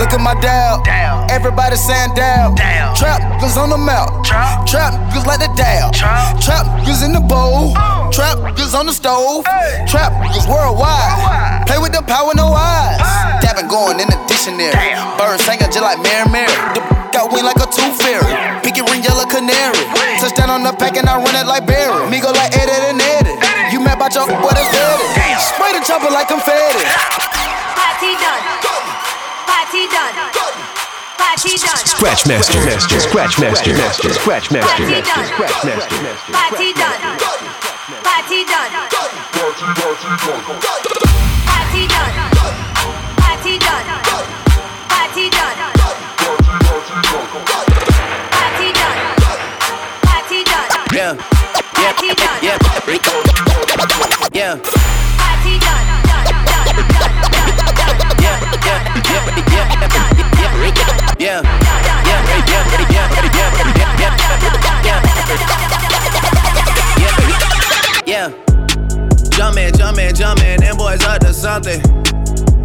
Look 0.00 0.16
at 0.16 0.24
my 0.24 0.32
down. 0.40 0.80
Everybody 1.28 1.76
saying 1.76 2.16
down. 2.16 2.56
Trap 2.96 3.20
niggas 3.28 3.60
on 3.60 3.68
the 3.68 3.76
mouth. 3.76 4.24
Trap 4.24 4.64
niggas 4.64 5.28
like 5.28 5.44
the 5.44 5.52
down. 5.52 5.92
Trap 5.92 6.64
niggas 6.80 7.04
in 7.04 7.12
the 7.12 7.20
bowl. 7.20 7.76
Trap 8.08 8.40
niggas 8.40 8.72
on 8.72 8.88
the 8.88 8.96
stove. 8.96 9.44
Trap 9.84 10.16
niggas 10.24 10.48
worldwide. 10.48 11.68
Play 11.68 11.76
with 11.76 11.92
the 11.92 12.00
power, 12.08 12.32
no 12.32 12.56
eyes. 12.56 13.04
Dabbing 13.44 13.68
going 13.68 14.00
in 14.00 14.08
the 14.08 14.16
dictionary. 14.24 14.80
Bird 15.20 15.36
singing 15.44 15.68
just 15.68 15.84
like 15.84 16.00
Mary 16.00 16.24
Mary. 16.32 16.56
The 16.72 16.80
got 17.12 17.28
wing 17.36 17.44
like 17.44 17.60
a 17.60 17.68
tooth 17.68 18.00
fairy. 18.00 18.32
Pinky 18.64 18.80
ring, 18.80 19.04
yellow 19.04 19.28
canary. 19.28 19.84
Touchdown 20.24 20.48
on 20.48 20.64
the 20.64 20.72
pack 20.72 20.96
and 20.96 21.04
I 21.04 21.20
run 21.20 21.36
it 21.36 21.44
like 21.44 21.68
Barry. 21.68 22.08
Me 22.08 22.16
go 22.16 22.32
like 22.32 22.56
Eddie 22.56 22.96
and 22.96 22.96
Eddie. 22.96 23.36
You 23.76 23.84
mad 23.84 24.00
about 24.00 24.16
your 24.16 24.24
is 24.24 24.32
ready? 24.32 25.04
Spray 25.36 25.76
the 25.76 25.84
chopper 25.84 26.08
like 26.08 26.32
confetti. 26.32 26.80
Party 28.02 28.18
done. 28.18 28.42
Party 29.46 29.86
done. 29.86 30.14
Party 31.22 31.54
done. 31.54 31.86
Scratch 31.86 32.26
master, 32.26 32.58
master, 32.66 32.98
scratch 32.98 33.38
master, 33.38 33.72
master, 33.78 34.10
scratch 34.10 34.50
master, 34.50 34.82
Party 34.82 35.02
done. 35.06 35.24
scratch 35.30 35.62
master, 35.62 36.02
master. 36.02 36.32
Party 36.34 36.74
done. 36.74 36.98
Party 38.02 38.42
done. 38.42 38.72
Party 41.46 41.86
done. 41.86 42.10
Party 43.22 43.54
done. 43.62 43.86
Party 44.90 45.30
done. 45.30 45.54
Party 48.34 48.72
done. 48.72 48.98
Party 50.02 50.42
done. 50.42 50.66
Yeah, 50.92 51.14
Party 51.78 52.10
done. 52.18 52.42
yeah, 52.42 52.58
yeah. 54.34 54.91
Yeah. 68.06 68.28
Jumpin', 69.30 69.72
jumpin', 69.74 70.14
jumpin', 70.14 70.60
them 70.60 70.76
boys 70.76 71.02
up 71.04 71.20
to 71.20 71.32
something. 71.32 71.80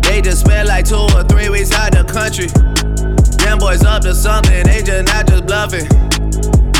They 0.01 0.21
just 0.21 0.41
spent 0.41 0.67
like 0.67 0.85
two 0.85 0.95
or 0.95 1.23
three 1.23 1.49
weeks 1.49 1.71
out 1.73 1.91
the 1.91 2.03
country. 2.03 2.47
Them 3.43 3.59
boys 3.59 3.83
up 3.83 4.01
to 4.03 4.13
something, 4.13 4.63
they 4.65 4.81
just 4.81 5.07
not 5.07 5.27
just. 5.27 5.87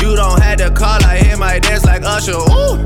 You 0.02 0.14
don't 0.14 0.40
have 0.42 0.58
to 0.58 0.70
call, 0.70 1.02
I 1.04 1.18
my 1.38 1.58
dance 1.58 1.84
like 1.84 2.02
Usher. 2.04 2.32
Ooh, 2.32 2.78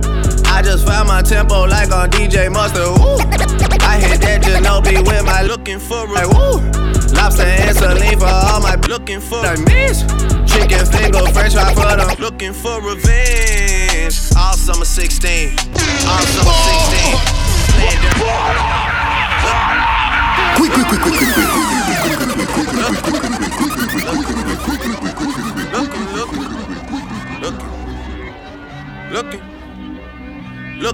I 0.52 0.60
just 0.60 0.86
found 0.86 1.08
my 1.08 1.22
tempo 1.22 1.64
like 1.64 1.90
on 1.92 2.10
DJ 2.10 2.52
Mustard. 2.52 2.84
Woo. 3.00 3.16
I 3.88 3.96
hit 3.98 4.20
that 4.20 4.42
Ginobili 4.44 5.00
with 5.00 5.24
my 5.24 5.40
looking 5.42 5.78
for 5.78 6.04
a 6.04 6.28
woo. 6.28 6.60
Lobster 7.16 7.48
and 7.48 7.74
saline 7.74 8.18
for 8.20 8.26
all 8.28 8.60
my 8.60 8.76
looking 8.86 9.20
for 9.20 9.40
a 9.40 9.56
miss. 9.64 10.04
Chicken 10.44 10.84
finger, 10.84 11.24
french 11.32 11.54
fry 11.54 11.72
for 11.72 11.88
them. 11.96 12.04
Looking 12.20 12.52
for 12.52 12.82
revenge. 12.84 14.20
All 14.36 14.52
summer 14.52 14.84
16. 14.84 15.56
All 16.04 16.20
summer 16.20 16.52
16. 16.52 17.16
Quick, 20.56 20.72
quick, 20.72 20.86
quick, 20.86 21.00
quick, 21.00 21.16
quick, 21.16 21.32
quick. 21.32 21.72
Looking, 25.72 26.06
looking, 26.12 26.44
looking, 27.40 27.70
looking 29.12 29.51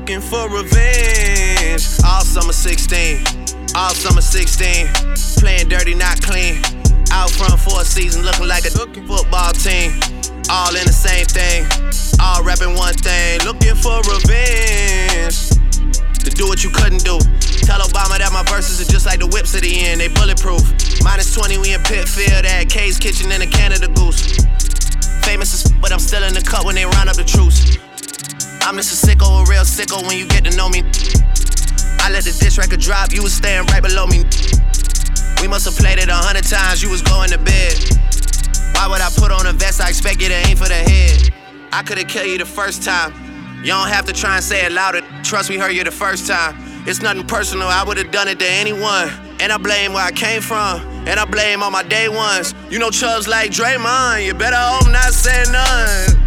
looking 0.08 0.26
for 0.26 0.48
revenge. 0.48 1.84
All 2.02 2.24
summer 2.24 2.54
16, 2.54 3.20
all 3.76 3.92
summer 3.92 4.22
16. 4.22 4.88
Playing 5.36 5.68
dirty, 5.68 5.92
not 5.92 6.22
clean. 6.22 6.64
Out 7.12 7.28
front 7.28 7.60
for 7.60 7.82
a 7.82 7.84
season, 7.84 8.24
looking 8.24 8.48
like 8.48 8.64
a 8.64 8.70
football 8.70 9.52
team. 9.52 10.00
All 10.48 10.72
in 10.72 10.88
the 10.88 10.96
same 10.96 11.26
thing, 11.28 11.68
all 12.24 12.42
rapping 12.42 12.72
one 12.74 12.94
thing. 12.94 13.44
Looking 13.44 13.76
for 13.76 14.00
revenge. 14.08 15.52
To 16.24 16.30
do 16.32 16.48
what 16.48 16.64
you 16.64 16.70
couldn't 16.70 17.04
do. 17.04 17.20
Tell 17.68 17.84
Obama 17.84 18.16
that 18.16 18.30
my 18.32 18.42
verses 18.48 18.80
are 18.80 18.90
just 18.90 19.04
like 19.04 19.20
the 19.20 19.26
whips 19.26 19.54
at 19.54 19.60
the 19.60 19.78
end, 19.84 20.00
they 20.00 20.08
bulletproof. 20.08 20.64
Minus 21.04 21.34
20, 21.34 21.58
we 21.58 21.74
in 21.74 21.82
Pitfield 21.82 22.46
at 22.46 22.70
K's 22.70 22.96
Kitchen 22.96 23.30
and 23.30 23.42
a 23.42 23.46
Canada 23.46 23.88
Goose. 23.88 24.40
Famous 25.20 25.52
as 25.52 25.70
but 25.82 25.92
I'm 25.92 26.00
still 26.00 26.24
in 26.24 26.32
the 26.32 26.40
cut 26.40 26.64
when 26.64 26.76
they 26.76 26.86
round 26.86 27.10
up 27.10 27.16
the 27.16 27.24
troops. 27.24 27.76
I'm 28.68 28.76
just 28.76 29.02
a 29.02 29.07
sicko, 29.07 29.46
a 29.46 29.50
real 29.50 29.62
sicko 29.62 30.07
when 30.07 30.18
you 30.18 30.28
get 30.28 30.44
to 30.44 30.54
know 30.54 30.68
me. 30.68 30.81
I 32.04 32.11
let 32.12 32.24
the 32.24 32.37
dish 32.38 32.59
record 32.59 32.81
drop, 32.81 33.14
you 33.14 33.22
was 33.22 33.33
staying 33.33 33.64
right 33.68 33.83
below 33.83 34.07
me. 34.07 34.24
We 35.40 35.48
must 35.48 35.64
have 35.64 35.74
played 35.74 35.98
it 35.98 36.11
a 36.11 36.14
hundred 36.14 36.44
times, 36.44 36.83
you 36.83 36.90
was 36.90 37.00
going 37.00 37.31
to 37.31 37.38
bed. 37.38 37.72
Why 38.76 38.87
would 38.87 39.00
I 39.00 39.09
put 39.16 39.33
on 39.33 39.46
a 39.46 39.54
vest? 39.54 39.81
I 39.81 39.88
expect 39.88 40.20
you 40.20 40.28
to 40.28 40.35
aim 40.35 40.59
for 40.59 40.68
the 40.68 40.74
head. 40.74 41.33
I 41.72 41.83
could've 41.83 42.09
killed 42.09 42.28
you 42.28 42.37
the 42.37 42.44
first 42.44 42.83
time. 42.83 43.14
You 43.64 43.72
don't 43.72 43.88
have 43.88 44.04
to 44.04 44.12
try 44.12 44.35
and 44.35 44.44
say 44.44 44.66
it 44.66 44.72
louder. 44.72 45.00
Trust 45.24 45.48
we 45.48 45.57
heard 45.57 45.72
you 45.72 45.83
the 45.83 45.90
first 45.90 46.28
time. 46.28 46.54
It's 46.87 47.00
nothing 47.00 47.26
personal, 47.26 47.68
I 47.68 47.85
would've 47.85 48.11
done 48.11 48.28
it 48.28 48.38
to 48.38 48.46
anyone. 48.46 49.09
And 49.40 49.50
I 49.50 49.57
blame 49.57 49.94
where 49.94 50.04
I 50.04 50.12
came 50.12 50.42
from, 50.42 50.83
and 51.09 51.18
I 51.18 51.24
blame 51.24 51.62
all 51.62 51.70
my 51.70 51.85
day 51.85 52.11
ones. 52.11 52.52
You 52.68 52.78
know 52.78 52.90
chubs 52.90 53.26
like 53.26 53.50
Draymond, 53.50 54.26
you 54.26 54.35
better 54.35 54.61
hope 54.61 54.92
not 54.92 55.14
say 55.14 55.42
none. 55.50 56.17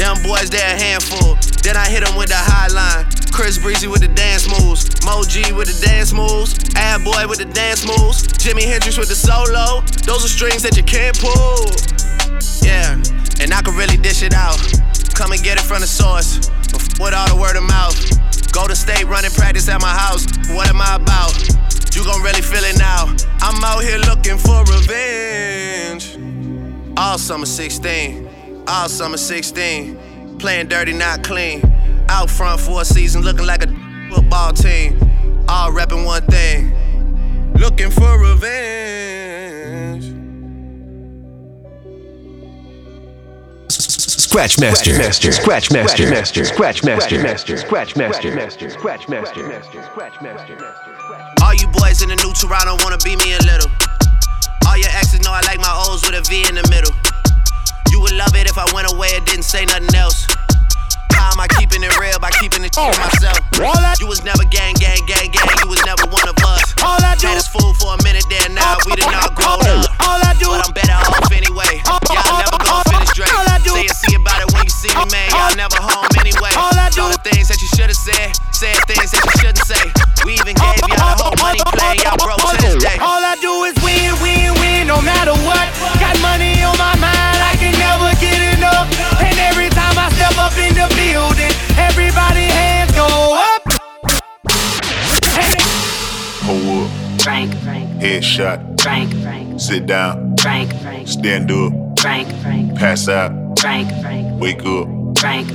Them 0.00 0.16
boys, 0.22 0.48
they 0.48 0.56
a 0.56 0.80
handful. 0.80 1.36
Then 1.60 1.76
I 1.76 1.84
hit 1.84 2.00
them 2.00 2.16
with 2.16 2.32
the 2.32 2.40
high 2.40 2.72
line. 2.72 3.04
Chris 3.36 3.60
Breezy 3.60 3.86
with 3.86 4.00
the 4.00 4.08
dance 4.08 4.48
moves. 4.48 4.88
Mo 5.04 5.20
G 5.28 5.52
with 5.52 5.68
the 5.68 5.76
dance 5.84 6.10
moves. 6.16 6.56
Ad 6.72 7.04
Boy 7.04 7.28
with 7.28 7.36
the 7.36 7.44
dance 7.44 7.84
moves. 7.84 8.24
Jimi 8.40 8.64
Hendrix 8.64 8.96
with 8.96 9.12
the 9.12 9.14
solo. 9.14 9.84
Those 10.08 10.24
are 10.24 10.32
strings 10.32 10.64
that 10.64 10.72
you 10.72 10.84
can't 10.88 11.12
pull. 11.20 11.68
Yeah, 12.64 12.96
and 13.44 13.52
I 13.52 13.60
can 13.60 13.76
really 13.76 14.00
dish 14.00 14.24
it 14.24 14.32
out. 14.32 14.56
Come 15.12 15.36
and 15.36 15.42
get 15.44 15.60
it 15.60 15.68
from 15.68 15.84
the 15.84 15.86
source. 15.86 16.48
With 16.96 17.12
all 17.12 17.28
the 17.28 17.36
word 17.36 17.60
of 17.60 17.68
mouth. 17.68 17.92
Golden 18.56 18.80
State 18.80 19.04
running 19.04 19.36
practice 19.36 19.68
at 19.68 19.84
my 19.84 19.92
house. 19.92 20.24
What 20.48 20.72
am 20.72 20.80
I 20.80 20.96
about? 20.96 21.36
You 21.92 22.08
gon' 22.08 22.24
really 22.24 22.40
feel 22.40 22.64
it 22.64 22.80
now. 22.80 23.12
I'm 23.44 23.60
out 23.60 23.84
here 23.84 24.00
looking 24.00 24.40
for 24.40 24.64
revenge. 24.64 26.16
All 26.96 27.18
summer 27.18 27.44
16. 27.44 28.29
All 28.70 28.88
summer 28.88 29.16
16. 29.16 30.38
Playing 30.38 30.68
dirty, 30.68 30.92
not 30.92 31.24
clean. 31.24 31.60
Out 32.08 32.30
front 32.30 32.60
for 32.60 32.82
a 32.82 32.84
season, 32.84 33.22
looking 33.22 33.44
like 33.44 33.64
a 33.64 33.68
football 34.14 34.52
team. 34.52 34.96
All 35.48 35.72
repping 35.72 36.06
one 36.06 36.22
thing. 36.26 36.72
Looking 37.54 37.90
for 37.90 38.16
revenge. 38.16 40.04
Scratch 43.68 44.60
master, 44.60 44.96
master, 44.96 45.32
scratch 45.32 45.72
master, 45.72 46.08
master, 46.08 46.44
scratch 46.44 46.84
master, 46.84 47.20
master, 47.20 47.56
scratch 47.56 47.96
master, 47.96 48.32
master, 48.32 48.70
scratch 48.70 49.08
master, 49.08 49.48
master, 49.48 49.82
scratch 49.82 50.22
master, 50.22 50.54
master. 50.54 50.94
All 51.42 51.54
you 51.54 51.66
boys 51.72 52.02
in 52.02 52.08
the 52.08 52.14
new 52.14 52.32
Toronto 52.34 52.76
wanna 52.84 52.98
be 52.98 53.16
me 53.16 53.34
a 53.34 53.42
little. 53.42 53.68
All 54.68 54.78
your 54.78 54.90
exes 54.90 55.22
know 55.22 55.32
I 55.32 55.40
like 55.40 55.58
my 55.58 55.74
O's 55.88 56.02
with 56.02 56.14
a 56.14 56.22
V 56.30 56.48
in 56.48 56.54
the 56.54 56.68
middle. 56.70 56.94
You 58.00 58.08
would 58.08 58.16
love 58.16 58.32
it 58.32 58.48
if 58.48 58.56
I 58.56 58.64
went 58.72 58.88
away 58.88 59.12
and 59.12 59.20
didn't 59.28 59.44
say 59.44 59.68
nothing 59.68 59.92
else. 59.92 60.24
How 61.12 61.36
am 61.36 61.40
I 61.44 61.44
keeping 61.60 61.84
it 61.84 61.92
real 62.00 62.16
by 62.16 62.32
keeping 62.40 62.64
it 62.64 62.72
to 62.80 62.88
oh. 62.88 62.96
myself? 62.96 63.36
You 64.00 64.08
was 64.08 64.24
never 64.24 64.40
gang, 64.48 64.72
gang, 64.80 65.04
gang, 65.04 65.28
gang. 65.28 65.44
You 65.60 65.68
was 65.68 65.84
never 65.84 66.08
one 66.08 66.24
of 66.24 66.32
us. 66.40 66.64
All 66.80 66.96
I 66.96 67.12
do 67.20 67.28
us 67.36 67.44
fool 67.44 67.76
for 67.76 67.92
a 67.92 68.00
minute 68.00 68.24
there, 68.32 68.48
now 68.56 68.80
oh. 68.80 68.88
we 68.88 68.96
done 68.96 69.12
all 69.12 69.28
grown 69.36 69.60
oh. 69.68 69.84
up. 69.84 69.92
All 70.00 70.16
I 70.16 70.32
do 70.40 70.48
But 70.48 70.64
I'm 70.64 70.72
better 70.72 70.96
off 70.96 71.28
anyway. 71.28 71.84
Y'all 71.84 72.40
never 72.40 72.56
gonna 72.56 72.88
finish 72.88 73.12
Drake. 73.12 73.36
all 73.36 73.44
I 73.44 73.60
do- 73.60 73.76
Say 73.76 73.84
and 73.84 73.92
see 73.92 74.16
about 74.16 74.40
it 74.40 74.48
when 74.48 74.64
you 74.64 74.72
see 74.72 74.92
me, 74.96 75.04
man. 75.12 75.28
Y'all 75.36 75.52
never 75.60 75.76
home 75.76 76.08
anyway. 76.24 76.56
all 76.56 76.72
I 76.72 76.88
do- 76.88 77.04
All 77.04 77.12
the 77.12 77.20
things 77.20 77.52
that 77.52 77.60
you 77.60 77.68
should've 77.68 78.00
said, 78.00 78.32
said 78.56 78.80
things 78.88 79.12
that 79.12 79.20
you 79.28 79.34
shouldn't 79.44 79.60
say. 79.68 79.84
We 80.24 80.40
even 80.40 80.56
gave 80.56 80.80
y'all 80.88 81.20
the 81.20 81.28
whole 81.28 81.36
money 81.44 81.60
plan. 81.76 82.00
Y'all 82.00 82.16
broke 82.16 82.40
to 82.48 82.56
this 82.64 82.80
day. 82.80 82.96
All 82.96 83.20
I 83.20 83.36
do 83.44 83.68
is 83.68 83.76
win, 83.84 84.16
win, 84.24 84.56
win, 84.56 84.88
no 84.88 85.04
matter 85.04 85.36
what. 85.44 85.68
Headshot. 98.00 98.80
Frank. 98.80 99.60
Sit 99.60 99.84
down. 99.86 100.34
Frank. 100.38 100.72
Stand 101.06 101.50
up. 101.50 102.00
Frank. 102.00 102.28
Pass 102.78 103.08
out. 103.08 103.58
Frank. 103.58 103.90
Wake 104.40 104.64
up. 104.64 104.88
Frank. 105.18 105.48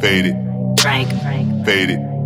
Fade 0.00 0.26
it. 0.26 0.80
Frank. 0.80 1.08
Fade 1.64 1.90
it. 1.90 2.11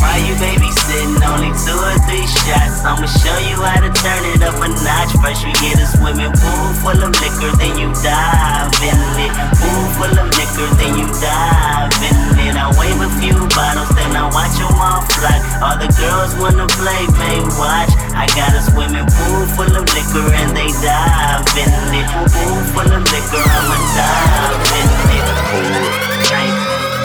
Why 0.00 0.16
you 0.24 0.34
babysitting? 0.40 1.20
Only 1.20 1.52
two 1.58 1.76
or 1.76 1.96
three 2.06 2.26
shots. 2.26 2.84
I'ma 2.84 3.06
show 3.06 3.36
you 3.44 3.56
how 3.60 3.80
to 3.80 3.90
turn 3.92 4.22
it 4.32 4.42
up 4.42 4.56
a 4.60 4.68
notch. 4.68 5.12
First 5.20 5.44
you 5.44 5.52
get 5.60 5.80
a 5.80 5.86
swimming 5.86 6.32
pool 6.32 6.68
full 6.80 7.00
of 7.02 7.12
liquor, 7.20 7.52
then 7.58 7.76
you 7.76 7.88
dive 8.00 8.72
in 8.80 8.98
it. 9.20 9.32
Pool 9.58 9.84
full 9.98 10.14
of 10.16 10.28
liquor, 10.32 10.68
then 10.80 10.92
you 10.98 11.08
dive 11.20 11.92
in 12.04 12.16
it. 12.48 12.54
I 12.56 12.70
wave 12.78 13.00
a 13.02 13.08
few 13.20 13.36
bottles, 13.52 13.90
then 13.94 14.14
I 14.16 14.30
watch 14.30 14.56
them 14.56 14.72
all 14.78 15.02
fly. 15.18 15.36
All 15.62 15.76
the 15.78 15.90
girls 15.98 16.32
wanna 16.40 16.66
play, 16.78 17.02
babe, 17.18 17.46
watch. 17.58 17.92
I 18.14 18.26
got 18.36 18.54
a 18.54 18.62
swimming 18.62 19.06
pool 19.06 19.44
full 19.54 19.72
of 19.72 19.84
liquor 19.94 20.26
and 20.40 20.56
they 20.56 20.70
dive 20.80 21.46
in 21.58 21.70
it. 21.96 22.06
Pool 22.30 22.60
full 22.74 22.90
of 22.90 23.02
liquor, 23.10 23.42
I'ma 23.42 23.76
dive 23.96 24.70
in 24.78 24.88
it. 24.88 25.22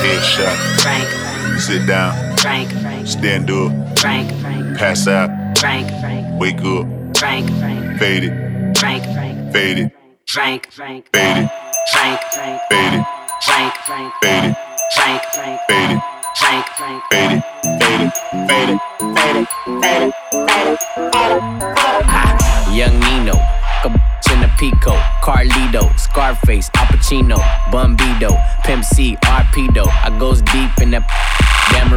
Headshot. 0.08 0.56
Frank, 0.82 1.10
Sit 1.60 1.88
down. 1.88 2.38
Frank, 2.38 2.70
Stand 3.08 3.50
up. 3.50 4.00
Frank, 4.00 4.30
Pass 4.78 5.08
out. 5.08 5.58
Frank, 5.58 5.90
Wake 6.40 6.62
up. 6.62 6.86
Frank, 7.18 7.50
Fade 8.00 8.24
it. 8.26 8.78
Frank, 8.78 9.04
Fade 9.52 9.78
it. 9.80 9.92
Frank, 10.28 10.72
Frank, 10.72 11.10
Fade 11.14 11.38
it. 11.46 11.52
Frank, 11.92 12.22
Fade 12.70 12.94
it. 12.94 13.06
Frank, 13.44 13.74
Frank, 13.86 14.12
Fade 14.22 14.44
it. 14.50 14.58
Frank, 14.94 15.24
Fade 15.24 15.96
it. 15.96 16.04
Frank, 16.38 16.64
Frank, 16.78 17.04
Fade 17.10 17.42
it. 17.42 17.44
Fade 17.80 18.12
it. 18.12 18.28
Fade 18.48 18.70
it. 18.70 18.70
fade 18.70 18.70
it, 18.70 18.82
fade 19.18 19.40
it, 19.40 19.50
fade 19.82 20.08
it, 20.08 20.14
fade 20.32 20.58
it. 20.88 21.44
Ha, 22.06 22.74
young 22.74 23.00
Nino, 23.00 23.34
Pico, 24.58 24.94
Carlito, 25.22 25.88
Scarface, 26.00 26.70
Al 26.76 26.88
Pacino, 26.88 27.38
Bumbido, 27.72 28.36
Pimp 28.64 28.84
C, 28.84 29.16
Arpedo. 29.24 29.88
I 29.88 30.10
goes 30.18 30.42
deep 30.42 30.72
in 30.82 30.92
that 30.92 31.06
Dan. 31.72 31.88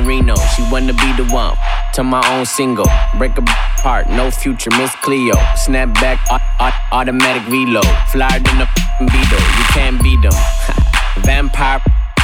She 0.55 0.63
wanna 0.71 0.93
be 0.93 1.13
the 1.17 1.25
one 1.33 1.57
to 1.95 2.05
my 2.05 2.21
own 2.33 2.45
single. 2.45 2.87
Break 3.19 3.39
a 3.39 3.43
heart, 3.83 4.09
no 4.11 4.31
future, 4.31 4.71
Miss 4.77 4.95
Cleo. 4.97 5.35
Snap 5.57 5.95
back, 5.95 6.19
au- 6.31 6.67
au- 6.67 6.99
automatic 6.99 7.47
reload. 7.49 7.87
Flyer 8.13 8.41
than 8.41 8.59
the 8.59 8.69
Beetle, 9.01 9.41
you 9.59 9.65
can't 9.73 10.03
beat 10.03 10.21
them. 10.21 10.33
Vampire 11.25 11.81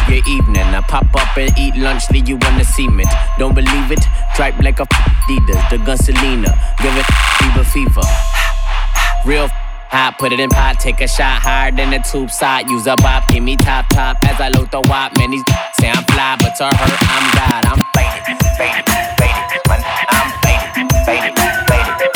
your 0.09 0.23
evening. 0.29 0.63
I 0.63 0.81
pop 0.83 1.07
up 1.17 1.37
and 1.37 1.51
eat 1.59 1.77
lunch, 1.77 2.09
leave 2.11 2.29
you 2.29 2.37
on 2.47 2.59
the 2.59 2.65
cement. 2.65 3.09
Don't 3.39 3.55
believe 3.55 3.91
it? 3.91 4.05
Tripe 4.35 4.59
like 4.61 4.79
a 4.81 4.87
Adidas, 4.87 5.71
the 5.71 5.79
gun 5.79 5.97
Selena. 5.97 6.55
Give 6.83 6.95
it 6.97 7.07
fever 7.39 7.65
fever. 7.65 8.03
Real 9.25 9.49
hot, 9.97 10.19
put 10.19 10.33
it 10.33 10.41
in 10.41 10.51
pot, 10.51 10.79
take 10.79 11.01
a 11.01 11.09
shot 11.09 11.41
higher 11.41 11.73
than 11.73 11.91
the 11.91 11.99
tube 11.99 12.31
side. 12.31 12.69
Use 12.69 12.87
a 12.87 12.97
bop, 12.97 13.27
give 13.29 13.43
me 13.43 13.57
top 13.57 13.89
top 13.89 14.17
as 14.29 14.39
I 14.41 14.49
load 14.49 14.71
the 14.71 14.83
wop. 14.93 15.17
Man, 15.17 15.31
these 15.31 15.45
say 15.81 15.89
I'm 15.89 16.05
fly, 16.13 16.37
but 16.39 16.53
to 16.61 16.69
her, 16.69 16.93
I'm 17.15 17.25
God. 17.33 17.63
I'm 17.73 17.81
faded, 17.97 18.37
faded, 18.61 18.85
faded. 19.17 19.61
I'm 20.13 20.29
faded, 20.45 20.89
faded, 21.09 21.35
faded. 21.69 22.11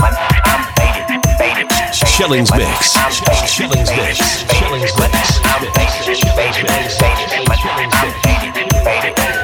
I'm 0.44 0.62
faded, 0.76 1.20
faded. 1.40 1.68
Shillings 1.94 2.52
Mix. 2.52 2.92
Shillings 3.48 3.90
Mix. 3.96 4.44
Shillings 4.52 4.92
Mix. 5.00 5.40
I'm 5.48 5.64
faded, 5.72 6.20
faded, 6.36 6.68
faded. 7.00 7.40
I'm 7.96 8.12
faded, 8.20 8.68
faded, 8.84 9.16
faded. 9.16 9.39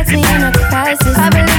Text 0.00 0.14
me 0.14 0.34
in 0.34 0.42
a 0.42 0.50
crisis. 0.50 1.49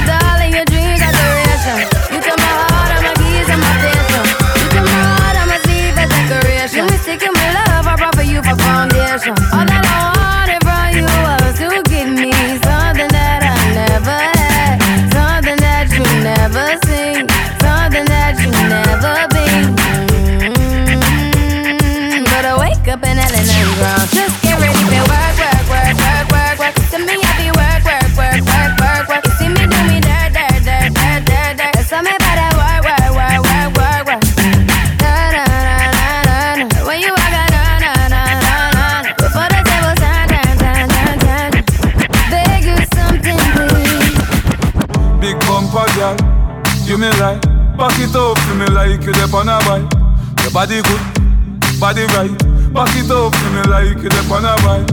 Body 51.92 52.06
right. 52.16 52.32
Back 52.72 52.96
it 52.96 53.10
up 53.10 53.32
to 53.32 53.48
me 53.52 53.62
like 53.68 54.00
you 54.00 54.08
dep 54.08 54.30
on 54.30 54.44
a 54.48 54.56
bike. 54.64 54.88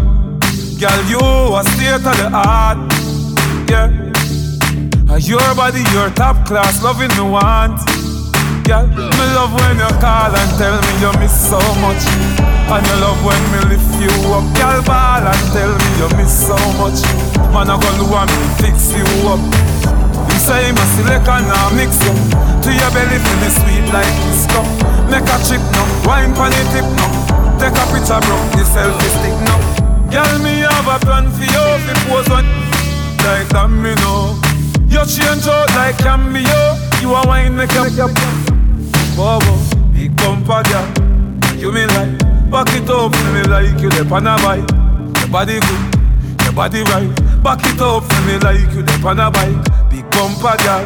Girl, 0.79 0.99
you 1.07 1.55
a 1.55 1.63
state 1.63 1.95
of 1.95 2.03
the 2.03 2.27
art, 2.33 2.77
yeah. 3.69 3.87
And 5.07 5.23
your 5.27 5.39
body, 5.55 5.83
your 5.95 6.09
top 6.11 6.45
class, 6.45 6.83
loving 6.83 7.11
me 7.15 7.23
want. 7.23 7.79
Girl, 8.67 8.87
me 8.87 9.25
love 9.31 9.53
when 9.55 9.79
you 9.79 9.91
call 10.03 10.35
and 10.35 10.51
tell 10.59 10.75
me 10.75 10.91
you 10.99 11.11
miss 11.19 11.31
so 11.31 11.59
much. 11.79 12.03
And 12.67 12.83
you 12.85 12.95
love 12.99 13.23
when 13.23 13.41
me 13.51 13.59
lift 13.71 13.91
you 14.03 14.11
up, 14.35 14.43
girl, 14.59 14.83
ball 14.83 15.23
and 15.23 15.45
tell 15.55 15.71
me 15.71 15.87
you 15.99 16.09
miss 16.17 16.47
so 16.47 16.57
much. 16.75 16.99
Man, 17.53 17.69
I 17.69 17.79
gonna 17.79 18.11
want 18.11 18.29
me 18.29 18.47
fix 18.59 18.91
you 18.91 19.07
up. 19.29 19.68
You 20.49 20.73
me 20.73 20.85
select 20.97 21.29
and 21.29 21.45
now 21.45 21.69
mix 21.77 21.93
you 22.01 22.13
To 22.65 22.69
your 22.73 22.89
belly 22.89 23.21
feel 23.21 23.43
sweet 23.53 23.85
like 23.93 24.09
disco. 24.25 24.65
Make 25.05 25.29
a 25.29 25.37
chip 25.45 25.61
now, 25.77 25.85
wine 26.09 26.33
pon 26.33 26.49
the 26.49 26.63
tip 26.73 26.89
now 26.97 27.09
Take 27.61 27.77
a 27.77 27.85
picture 27.93 28.17
bro, 28.25 28.37
the 28.57 28.65
selfie 28.65 29.09
stick 29.13 29.37
now 29.45 29.61
Girl 30.09 30.39
me 30.41 30.65
have 30.65 30.89
a 30.89 30.97
plan 31.05 31.29
for 31.29 31.45
you 31.45 31.65
Fi 31.85 31.93
pose 32.09 32.29
one 32.29 32.49
like 33.21 33.49
that 33.49 33.69
me 33.69 33.93
know. 34.01 34.41
You 34.89 35.05
change 35.05 35.45
out 35.45 35.69
like 35.77 35.97
cameo 35.99 36.77
You 37.01 37.13
a 37.13 37.21
wine 37.27 37.55
make 37.55 37.69
up. 37.77 38.09
Bobo, 39.15 39.53
big 39.93 40.15
bumper 40.17 40.63
girl 40.65 40.87
You 41.57 41.71
me 41.71 41.85
like 41.93 42.17
Back 42.49 42.73
it 42.73 42.89
up 42.89 43.13
for 43.13 43.29
me 43.33 43.43
like 43.45 43.79
you 43.79 43.89
on 44.09 44.25
a 44.25 44.35
bike 44.41 44.65
Your 45.21 45.29
body 45.29 45.59
good, 45.59 46.43
your 46.43 46.53
body 46.53 46.81
right. 46.89 47.43
Back 47.43 47.61
it 47.65 47.79
up 47.79 48.03
for 48.03 48.21
me 48.25 48.37
like 48.39 48.73
you 48.73 48.81
on 49.07 49.19
a 49.19 49.29
bike 49.29 49.78
bumper 50.19 50.55
girl 50.67 50.83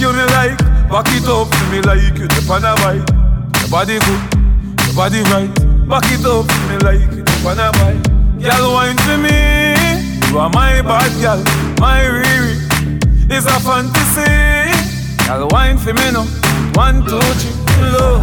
You 0.00 0.08
me 0.16 0.24
like 0.32 0.56
Back 0.88 1.12
it 1.12 1.28
up 1.28 1.52
for 1.52 1.66
me 1.68 1.84
like 1.84 2.16
you 2.16 2.28
dep 2.28 2.48
on 2.48 2.64
a 2.64 2.72
bike 2.80 3.04
Your 3.60 3.68
body 3.68 4.00
good, 4.00 4.22
your 4.88 4.94
body 4.96 5.20
right 5.28 5.52
Back 5.88 6.08
it 6.08 6.24
up 6.24 6.48
for 6.48 6.64
me 6.72 6.76
like 6.80 7.12
you 7.12 7.22
dep 7.22 7.44
on 7.44 7.60
a 7.60 7.68
bike 7.76 8.00
Girl 8.40 8.72
wine 8.72 8.96
to 9.04 9.14
me 9.20 9.36
You 10.32 10.38
are 10.38 10.50
my 10.50 10.80
bad 10.80 11.12
girl, 11.20 11.40
my 11.78 12.00
Riri 12.00 12.64
is 13.30 13.46
a 13.46 13.58
fantasy. 13.60 14.70
I'll 15.30 15.48
wine 15.48 15.78
for 15.78 15.94
me 15.94 16.10
now. 16.12 16.26
One, 16.74 17.04
two, 17.06 17.18
three, 17.18 17.90
love. 17.90 18.22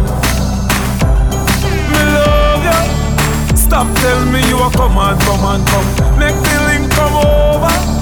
Me 1.90 2.02
love 2.16 2.62
you. 2.64 3.56
Stop 3.56 3.86
tell 3.98 4.24
me 4.26 4.46
you 4.48 4.56
are 4.56 4.70
come 4.70 4.96
on, 4.96 5.18
come 5.20 5.40
on, 5.40 5.64
come. 5.66 6.18
Make 6.18 6.36
the 6.36 6.56
link 6.68 6.92
come 6.92 7.14
over. 7.14 8.01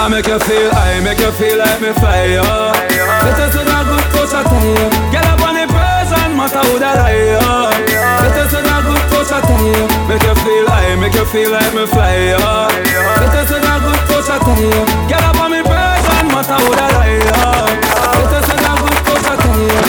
I 0.00 0.08
make 0.08 0.26
you 0.26 0.40
feel, 0.40 0.72
I 0.72 0.96
make 1.04 1.20
you 1.20 1.30
feel 1.36 1.60
like 1.60 1.76
me 1.76 1.92
fly, 1.92 2.32
yo. 2.32 2.40
Us 2.40 3.52
in 3.52 3.68
a 3.68 3.84
good 3.84 4.06
touch, 4.16 4.32
I 4.32 4.40
tell 4.48 4.64
you. 4.64 4.88
Get 5.12 5.28
up 5.28 5.44
on 5.44 5.52
the 5.52 5.68
person, 5.68 6.40
matter 6.40 6.64
who 6.72 6.80
that 6.80 6.96
I, 7.04 7.36
yo. 7.36 7.68
Us 7.68 8.48
in 8.48 8.64
a 8.64 8.76
good 8.80 9.04
touch, 9.12 9.28
I 9.28 9.44
tell 9.44 9.60
you. 9.60 9.84
Make 10.08 10.24
you 10.24 10.32
feel, 10.40 10.72
I 10.72 10.96
make 10.96 11.12
you 11.12 11.26
feel 11.28 11.52
like 11.52 11.76
me 11.76 11.84
fly, 11.84 12.32
yo. 12.32 12.40
Us 12.40 13.52
in 13.52 13.60
a 13.60 13.74
good 13.76 14.00
touch, 14.08 14.32
I 14.32 14.40
tell 14.40 14.56
you. 14.56 14.80
Get 15.04 15.20
up 15.20 15.36
on 15.36 15.52
me 15.52 15.60
person, 15.68 16.24
matter 16.32 16.56
who 16.64 16.72
that 16.80 16.96
I, 16.96 17.20
yo. 17.20 17.60
Us 18.24 18.48
in 18.48 18.56
a 18.56 18.72
good 18.80 19.00
touch, 19.04 19.28
I 19.28 19.36
tell 19.36 19.60
you. 19.60 19.84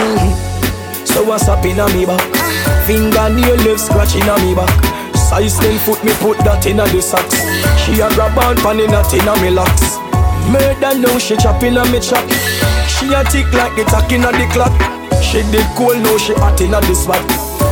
Mm-hmm. 0.00 1.04
So 1.04 1.28
what's 1.28 1.44
up 1.52 1.60
in 1.68 1.76
me 1.92 2.08
back? 2.08 2.24
Fingernail 2.88 3.60
left 3.68 3.84
scratching 3.84 4.24
a 4.24 4.34
me 4.40 4.56
back. 4.56 4.72
Size 5.12 5.60
10 5.60 5.78
foot 5.84 6.00
me 6.04 6.16
put 6.24 6.40
that 6.48 6.64
in 6.64 6.80
a 6.80 6.88
the 6.88 7.04
socks. 7.04 7.36
She 7.92 8.00
a 8.00 8.08
grab 8.08 8.38
on 8.38 8.56
pan 8.56 8.80
in 8.80 8.88
a 8.88 9.04
tin 9.04 9.28
me 9.44 9.50
locks. 9.50 10.00
Murder 10.48 10.96
now 10.96 11.18
she 11.18 11.36
chopping 11.36 11.76
a 11.76 11.84
me 11.92 12.00
chop. 12.00 12.24
She 12.88 13.12
a 13.12 13.20
tick 13.28 13.52
like 13.52 13.76
the 13.76 13.84
tack 13.84 14.10
in 14.10 14.22
the 14.22 14.48
clock. 14.48 14.72
She 15.20 15.44
did 15.52 15.68
cool 15.76 15.92
now 16.00 16.16
she 16.16 16.32
hot 16.32 16.58
in 16.62 16.70
the 16.72 16.94
spot. 16.96 17.20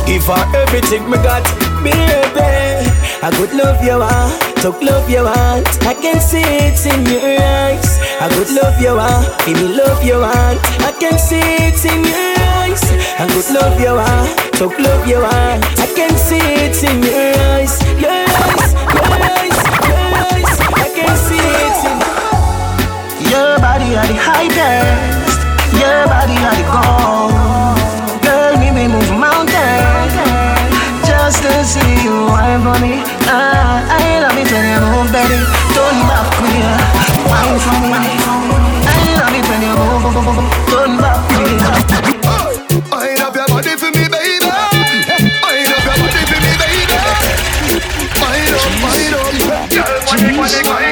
Give 0.05 0.21
her 0.29 0.45
everything 0.53 1.09
me 1.09 1.17
got, 1.25 1.41
baby. 1.81 2.85
I 3.25 3.33
could 3.33 3.49
love 3.57 3.81
you 3.81 3.97
want, 3.97 4.37
talk 4.61 4.77
love 4.83 5.09
you 5.09 5.25
want. 5.25 5.65
I 5.89 5.97
can 5.97 6.21
see 6.21 6.45
it 6.45 6.77
in 6.85 7.01
your 7.09 7.41
eyes. 7.41 7.97
I 8.21 8.29
could 8.29 8.53
love 8.53 8.77
you 8.77 8.93
want, 8.93 9.25
give 9.49 9.57
me 9.57 9.73
love 9.73 10.05
you 10.05 10.21
want. 10.21 10.61
I 10.85 10.93
can 11.01 11.17
see 11.17 11.41
it 11.41 11.81
in 11.81 12.05
your 12.05 12.37
eyes. 12.61 12.83
I 13.17 13.25
could 13.25 13.49
love 13.57 13.73
you 13.81 13.97
want, 13.97 14.37
talk 14.53 14.77
love 14.77 15.07
you 15.07 15.17
want. 15.17 15.65
I 15.81 15.89
can 15.97 16.13
see 16.13 16.37
it 16.37 16.77
in 16.85 17.01
your 17.01 17.41
eyes, 17.57 17.81
your 17.97 18.30
Your 23.31 23.55
body 23.63 23.95
are 23.95 24.07
the 24.11 24.17
highest. 24.19 25.39
Your 25.79 26.03
body 26.11 26.35
are 26.35 26.55
the 26.59 26.65
gold. 26.67 27.31
Girl, 28.23 28.53
me 28.59 28.69
me 28.75 28.91
move 28.91 29.11
mountains 29.15 30.13
just 31.07 31.39
to 31.43 31.51
see 31.63 32.03
you 32.03 32.27
wine 32.27 32.59
for 32.59 32.75
me. 32.83 32.99
Ah, 33.31 33.87
I 33.87 34.19
love 34.19 34.35
it 34.35 34.51
when 34.51 34.67
you 34.67 34.83
move, 34.83 35.09
baby. 35.15 35.39
Turn 35.71 35.97
back 36.11 36.27
queer, 36.35 36.75
wine 37.31 37.59
for 37.63 37.75
me. 37.79 37.91
I 37.95 38.99
love 39.15 39.31
it 39.31 39.45
when 39.47 39.61
you 39.63 39.79
move, 39.79 40.51
turn 40.67 40.91
back 40.99 41.19
queer. 41.31 41.55
Wind 42.91 43.21
up 43.23 43.35
your 43.35 43.47
body 43.47 43.73
for 43.79 43.91
me, 43.95 44.11
baby. 44.11 44.43
Wind 44.43 45.71
up 45.71 45.87
your 45.87 45.95
body 46.03 46.21
for 46.27 46.39
me, 46.43 46.51
baby. 46.59 46.83
Wind 48.19 48.51
up, 48.59 48.75
wind 48.83 49.15
up. 49.15 49.31
Girl, 49.71 50.03
up, 50.43 50.90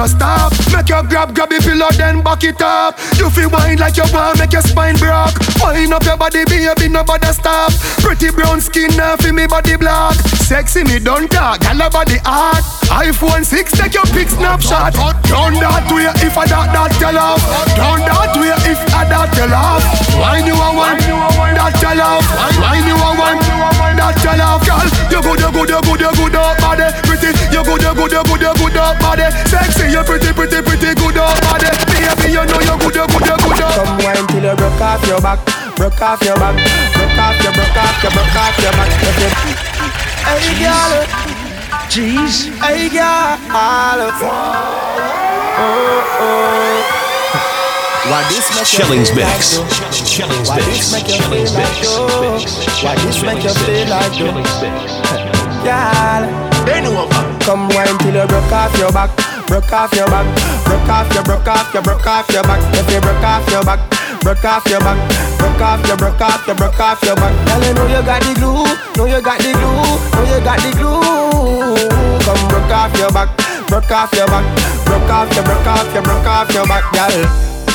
the 0.00 0.08
stop. 0.08 0.52
Make 0.72 0.88
you 0.88 1.02
grab, 1.08 1.34
grab 1.34 1.50
the 1.50 1.58
pillow, 1.60 1.90
then 1.96 2.22
back 2.22 2.44
it 2.44 2.60
up. 2.62 2.98
You 3.16 3.28
feel 3.30 3.50
wine 3.50 3.78
like 3.78 3.96
you 3.96 4.04
want, 4.12 4.38
make 4.38 4.52
your 4.52 4.62
spine 4.62 4.96
broke. 4.96 5.36
Wine 5.60 5.92
up 5.92 6.04
your 6.04 6.16
body, 6.16 6.44
baby, 6.44 6.88
nobody 6.88 7.32
stop. 7.32 7.72
Pretty 8.00 8.30
brown 8.30 8.60
skin, 8.60 8.90
now 8.96 9.16
feel 9.16 9.32
me 9.32 9.46
body 9.46 9.76
black. 9.76 10.14
Sexy 10.48 10.84
me 10.84 10.98
don't 10.98 11.30
talk, 11.30 11.60
gal 11.60 11.90
body 11.90 12.18
hot. 12.24 12.79
iPhone 12.90 13.46
6, 13.46 13.70
take 13.78 13.94
your 13.94 14.04
pic 14.10 14.28
snapshot. 14.28 14.92
Down 15.30 15.54
that 15.62 15.86
way 15.94 16.10
if 16.26 16.34
I 16.34 16.44
that 16.50 16.74
that 16.74 16.90
tell 16.98 17.14
off. 17.14 17.38
Down 17.78 18.02
that 18.02 18.34
way 18.34 18.50
if 18.66 18.82
I 18.90 19.06
that 19.06 19.30
tell 19.30 19.54
off. 19.54 19.86
Wine 20.18 20.42
you 20.42 20.58
a 20.58 20.68
one, 20.74 20.98
that 21.54 21.70
tell 21.78 22.02
off. 22.02 22.26
Wine 22.58 22.82
you 22.82 22.98
a 22.98 23.10
one, 23.14 23.38
that 23.94 24.18
tell 24.18 24.42
off. 24.42 24.66
Girl, 24.66 24.82
you 25.06 25.22
good, 25.22 25.38
you 25.38 25.50
good, 25.54 25.70
you 25.70 25.80
good, 25.86 26.02
you 26.02 26.12
good 26.18 26.34
up 26.34 26.58
body. 26.58 26.90
Pretty, 27.06 27.30
you 27.54 27.62
good, 27.62 27.78
you 27.78 27.94
good, 27.94 28.10
you 28.10 28.22
good, 28.26 28.42
you 28.42 28.52
good 28.58 28.76
up 28.76 28.98
body. 28.98 29.26
Sexy, 29.46 29.94
you 29.94 30.02
pretty, 30.02 30.34
pretty, 30.34 30.58
pretty 30.58 30.90
good 30.98 31.18
up 31.22 31.38
body. 31.46 31.70
Baby, 31.94 32.34
you 32.34 32.42
know 32.42 32.58
you 32.58 32.74
good, 32.74 32.94
you 32.98 33.06
good, 33.06 33.22
you 33.22 33.36
good 33.38 33.62
up. 33.64 33.74
Come 33.80 34.02
wine 34.02 34.26
till 34.34 34.44
you 34.44 34.54
broke 34.58 34.82
off 34.82 35.02
your 35.06 35.22
back, 35.22 35.38
broke 35.78 36.02
off 36.02 36.20
your 36.26 36.34
back, 36.36 36.58
broke 36.58 37.18
off 37.22 37.38
your, 37.38 37.54
broke 37.54 37.78
off 37.78 38.02
your, 38.02 38.12
broke 38.12 38.34
off 38.34 38.58
your 38.58 38.74
back. 38.74 38.90
Hey 40.26 40.52
girl, 40.58 41.39
jeez, 41.90 42.46
hey 42.62 42.88
girl, 42.88 43.36
oh 43.50 44.10
oh. 44.22 44.70
Why 48.10 48.22
this 48.30 48.46
make 48.56 48.66
Shellings 48.66 49.14
mix. 49.14 49.58
like? 49.58 49.68
Shellings 49.92 50.48
Why 50.48 50.56
mix. 50.56 50.66
this 50.66 50.92
make 50.92 51.06
you 51.06 51.14
Shellings 51.14 51.50
feel 51.50 51.62
like 51.62 51.78
mix. 51.78 52.82
Why 52.82 52.94
this 53.04 53.22
make 53.22 53.42
you 53.44 53.54
feel 53.54 53.86
like 53.90 54.14
though? 54.18 54.34
Girl, 55.66 56.22
Bend 56.64 56.86
over. 56.86 57.06
come 57.44 57.68
wine 57.74 57.98
till 57.98 58.14
you 58.14 58.26
broke 58.26 58.52
off 58.52 58.76
your 58.78 58.92
back, 58.92 59.10
broke 59.46 59.72
off 59.72 59.92
your 59.94 60.06
back, 60.06 60.26
broke 60.64 60.88
off 60.88 61.12
your, 61.14 61.22
broke 61.24 61.46
off 61.46 61.74
your, 61.74 61.82
broke 61.82 62.06
off 62.06 62.30
your 62.32 62.42
back. 62.44 62.60
If 62.74 62.90
you 62.90 63.00
broke 63.00 63.22
off 63.22 63.48
your 63.50 63.64
back, 63.64 63.80
broke 64.22 64.44
off 64.44 64.66
your 64.66 64.80
back, 64.80 64.98
broke 65.60 65.76
off 65.76 65.86
your, 65.86 65.96
broke 65.98 66.20
off 66.20 66.46
your, 66.46 66.56
broke 66.56 66.80
off 66.80 67.02
your 67.02 67.16
back. 67.16 67.36
Girl, 67.46 67.68
you 67.68 67.74
know 67.74 67.86
you 67.86 68.02
got 68.02 68.22
the 68.22 68.32
glue, 68.40 68.64
know 68.96 69.04
you 69.04 69.20
got 69.20 69.38
the 69.44 69.52
glue, 69.52 69.92
know 70.16 70.24
you 70.24 70.40
got 70.40 70.58
the 70.64 70.72
glue. 70.72 71.76
Come 72.24 72.48
broke 72.48 72.72
off 72.72 72.96
your 72.96 73.12
back, 73.12 73.28
broke 73.68 73.90
off 73.90 74.12
your 74.14 74.26
back, 74.26 74.44
broke 74.86 75.10
off 75.12 75.28
your, 75.36 75.44
broke 75.44 75.66
off 75.66 75.92
your, 75.92 76.02
broke 76.02 76.26
off 76.26 76.54
your 76.54 76.66
back, 76.66 76.84
girl. 76.96 77.12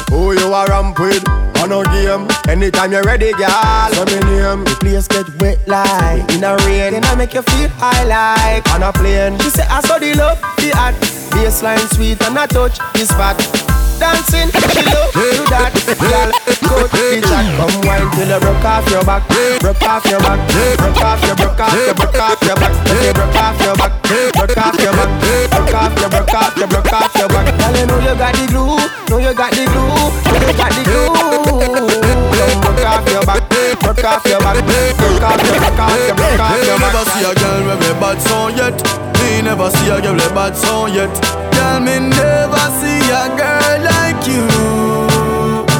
Who 0.10 0.34
you 0.34 0.52
a 0.52 0.66
ramp 0.66 0.98
with? 0.98 1.24
On 1.62 1.72
a 1.72 1.84
game. 1.94 2.28
Anytime 2.50 2.92
you're 2.92 3.04
ready, 3.04 3.32
girl. 3.34 3.50
Say 3.94 4.06
me 4.06 4.20
name. 4.26 4.66
The 4.66 4.78
place 4.82 5.08
get 5.08 5.30
wet 5.40 5.60
like 5.68 6.30
in 6.34 6.44
a 6.44 6.58
rain. 6.66 6.94
Then 6.94 7.06
I 7.06 7.16
make 7.16 7.34
you 7.34 7.42
feel 7.42 7.70
high 7.78 8.04
like 8.04 8.68
On 8.74 8.84
a 8.84 8.92
plane. 8.92 9.40
She 9.40 9.50
say 9.50 9.66
I 9.70 9.82
saw 9.82 9.98
the 9.98 10.14
love, 10.16 10.40
the 10.58 10.70
hot 10.76 10.94
Baseline 11.32 11.80
sweet 11.94 12.22
and 12.24 12.38
I 12.38 12.46
touch 12.46 12.78
the 12.94 13.06
spot 13.06 13.85
Dancing, 13.96 14.52
she 14.52 14.82
love 14.91 15.12
do 15.16 15.24
that 15.48 15.72
Girl, 15.96 16.30
go 16.68 16.84
to 16.84 17.00
the 17.00 17.20
chat 17.24 17.46
Come 17.56 17.76
wine 17.88 18.10
till 18.12 18.28
you 18.28 18.39
broke 18.43 18.66
off 18.66 18.86
your 18.91 19.04
back 19.08 19.24
Broke 19.64 19.84
off 19.88 20.06
your 20.06 20.20
back 20.20 20.39
Broke 20.76 21.02
off 21.02 21.24
your, 21.24 21.36
broke 21.36 21.60
off 21.60 21.72
your, 21.72 21.96
broke 21.96 22.20
off 22.20 22.41
your 22.43 22.56
back 22.60 22.74
broke 23.16 23.39
off 23.39 23.60
your 23.64 23.76
back 23.80 23.93
Broke 24.36 24.58
off 24.60 24.80
your 24.84 24.93
back 24.93 25.12
Broke 25.50 25.76
off 25.76 25.96
your, 25.96 26.10
broke 26.10 26.36
off 26.36 26.58
your, 26.58 26.68
broke 26.68 26.93
off 26.93 27.16
your 27.16 27.30
back 27.30 27.48
Girl, 27.56 27.76
you 27.76 27.86
know 27.88 28.00
you 28.04 28.16
got 28.20 28.34
the 28.36 28.43
glue 28.52 28.76
Know 29.08 29.18
you 29.24 29.34
got 29.34 29.52
the 29.56 29.64
glue 29.64 29.88
Know 29.88 30.39
you 30.43 30.54
got 30.60 30.72
the 30.76 30.84
glue 30.84 32.16
broke 32.60 32.86
off 32.86 33.08
your 33.08 33.24
back 33.24 33.43
Work 33.86 34.04
off 34.04 34.26
your 34.26 34.39
back, 34.39 34.56
work 34.56 35.22
off 35.22 35.41
your, 35.46 35.60
work 35.62 35.80
off 35.80 36.08
your, 36.08 36.16
work 36.16 36.39
off 36.39 36.58
your 36.58 36.78
back. 36.78 36.80
Never 36.80 37.04
see 37.12 37.24
a 37.24 37.36
girl 37.36 37.66
with 37.66 37.89
a 37.89 37.93
bad 38.00 38.22
song 38.22 38.58
yet. 38.58 38.76
Me 39.22 39.41
never 39.41 39.70
see 39.70 39.89
a 39.89 40.02
girl 40.02 40.14
with 40.14 40.26
a 40.26 40.34
bad 40.34 40.56
song 40.56 40.93
yet. 40.93 41.55
Girl, 41.66 41.80
me 41.82 41.97
never 41.97 42.66
see 42.78 43.01
a 43.09 43.26
girl 43.34 43.78
like 43.89 44.22
you. 44.30 44.45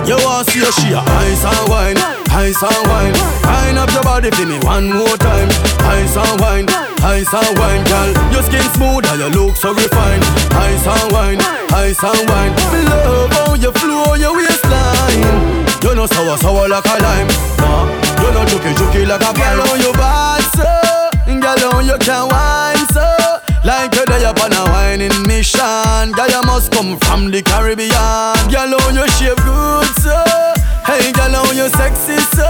You 0.09 0.17
want 0.25 0.49
see 0.49 0.65
a 0.65 0.71
she 0.73 0.93
a 0.97 1.01
ice 1.21 1.45
and 1.45 1.69
wine, 1.69 1.97
ice 2.33 2.57
and 2.57 2.81
wine. 2.89 3.13
Wine 3.45 3.77
up 3.77 3.91
your 3.93 4.01
body 4.01 4.31
for 4.31 4.45
me 4.49 4.57
one 4.65 4.89
more 4.89 5.17
time. 5.17 5.49
Ice 5.86 6.17
and 6.17 6.41
wine, 6.41 6.65
ice 7.05 7.29
and 7.33 7.53
wine, 7.59 7.83
girl. 7.86 8.09
Your 8.33 8.41
skin 8.41 8.65
smooth 8.73 9.05
and 9.13 9.19
your 9.21 9.29
look 9.29 9.55
so 9.55 9.73
refined. 9.77 10.25
Ice 10.57 10.88
and 10.89 11.11
wine, 11.13 11.39
ice 11.69 12.01
and 12.01 12.29
wine. 12.29 12.53
Me 12.73 12.81
love 12.89 13.31
how 13.38 13.53
you 13.53 13.71
flow 13.77 14.15
your 14.15 14.33
waistline. 14.33 15.21
You 15.86 15.93
know 15.93 16.07
sour 16.07 16.36
sour 16.38 16.67
like 16.67 16.86
a 16.86 16.97
lime. 16.97 17.29
Nah, 17.61 17.86
you 18.25 18.29
know 18.33 18.43
juky 18.49 18.73
juky 18.73 19.05
like 19.05 19.21
a 19.21 19.29
pine. 19.38 19.53
Girl, 19.53 19.65
how 19.69 19.75
you 19.75 19.93
bad 19.93 20.41
so, 20.57 20.65
girl, 21.39 21.71
how 21.71 21.79
you 21.79 21.97
can 21.99 22.27
wine 22.27 22.88
so. 22.89 23.34
Like 23.66 23.95
you're 23.95 24.05
there 24.05 24.30
upon 24.30 24.53
a 24.53 24.61
whining 24.70 25.26
mission. 25.26 26.13
Girl, 26.13 26.30
you 26.30 26.43
must 26.45 26.72
come 26.72 26.99
from 27.01 27.32
the 27.32 27.41
Caribbean. 27.41 27.89
Girl, 28.53 28.78
how 28.78 28.93
you 28.93 29.09
shape 29.18 29.41
good, 29.41 29.89
so 30.05 30.13
Hey, 30.86 31.09
girl, 31.11 31.34
how 31.34 31.49
you 31.49 31.66
sexy, 31.74 32.13
so 32.38 32.45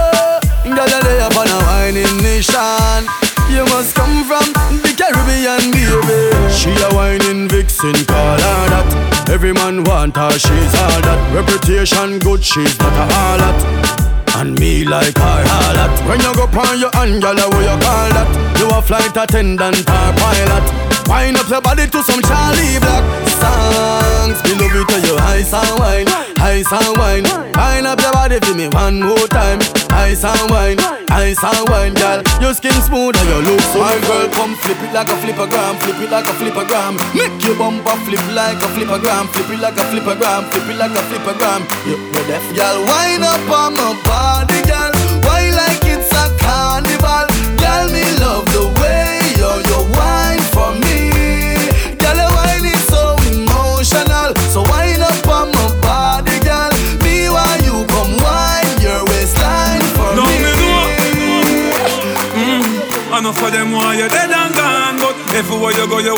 Girl, 0.68 0.76
you're 0.76 1.00
there 1.00 1.24
upon 1.24 1.48
a 1.48 1.58
whining 1.64 2.20
mission. 2.20 3.08
You 3.48 3.64
must 3.72 3.96
come 3.96 4.28
from 4.28 4.44
the 4.84 4.92
Caribbean, 4.92 5.72
baby. 5.72 6.20
She 6.52 6.76
a 6.84 6.92
whining 6.92 7.48
vixen, 7.48 7.96
call 8.04 8.36
her 8.36 8.68
that. 8.76 9.30
Every 9.32 9.54
man 9.54 9.84
want 9.84 10.16
her, 10.20 10.32
she's 10.36 10.74
all 10.84 11.00
that. 11.00 11.32
Reputation 11.32 12.18
good, 12.18 12.44
she's 12.44 12.78
not 12.78 12.92
a 12.92 13.06
harlot. 13.08 14.36
And 14.36 14.52
me 14.60 14.84
like 14.84 15.16
her 15.16 15.44
harlot. 15.48 15.96
When 16.06 16.20
you 16.20 16.34
go 16.36 16.44
on 16.60 16.76
your 16.76 16.92
girl, 16.92 17.40
what 17.48 17.64
you 17.64 17.76
call 17.80 18.08
that? 18.12 18.28
You 18.60 18.68
a 18.68 18.82
flight 18.82 19.16
attendant 19.16 19.80
or 19.80 20.12
pilot 20.20 20.85
Wind 21.08 21.36
up 21.36 21.48
your 21.48 21.62
body 21.62 21.86
to 21.86 22.02
some 22.02 22.20
Charly 22.22 22.78
Black 22.82 23.04
songs. 23.38 24.38
Me 24.44 24.52
love 24.58 24.74
it 24.74 24.86
to 24.90 24.96
you 25.06 25.14
ice 25.30 25.52
and 25.54 25.78
wine, 25.78 26.08
ice 26.42 26.70
and 26.72 26.92
wine. 26.98 27.26
Wind 27.54 27.86
up 27.86 28.00
your 28.00 28.12
body 28.12 28.38
for 28.40 28.54
me 28.54 28.68
one 28.68 29.00
more 29.00 29.28
time. 29.30 29.60
Ice 29.94 30.24
and 30.24 30.50
wine, 30.50 30.78
ice 31.10 31.42
and 31.42 31.68
wine, 31.70 31.94
girl. 31.94 32.22
Your 32.40 32.54
skin 32.54 32.74
smooth 32.82 33.16
and 33.16 33.28
your 33.28 33.42
look 33.42 33.60
so. 33.72 33.78
My 33.80 33.96
girl, 34.06 34.28
come 34.34 34.54
flip 34.56 34.82
it 34.82 34.92
like 34.92 35.08
a 35.08 35.16
flippergram, 35.22 35.78
flip 35.80 36.00
it 36.02 36.10
like 36.10 36.26
a 36.26 36.34
flippergram. 36.36 36.98
Make 37.14 37.38
your 37.44 37.56
bumper 37.56 37.96
flip 38.04 38.26
like 38.34 38.60
a 38.60 38.68
flippergram, 38.74 39.30
flip 39.30 39.50
it 39.50 39.60
like 39.60 39.78
a 39.78 39.84
flippergram, 39.86 40.42
flip 40.50 40.68
it 40.68 40.76
like 40.76 40.90
a 40.90 41.02
flippergram. 41.08 41.60
You 41.86 41.96
know 42.12 42.22
that, 42.28 42.44
girl. 42.52 42.78
Wind 42.82 43.24
up 43.24 43.46
on 43.46 43.72
my 43.78 43.94
body, 44.04 44.60
girl. 44.66 44.92
Why 45.22 45.54
like 45.54 45.86
it's 45.86 46.10
a 46.12 46.34
carnival, 46.42 47.30
girl? 47.62 47.86
Me 47.94 48.04
love 48.20 48.44
the 48.52 48.64
way 48.82 49.22
you 49.38 49.50
you 49.70 49.80
wine 49.96 50.15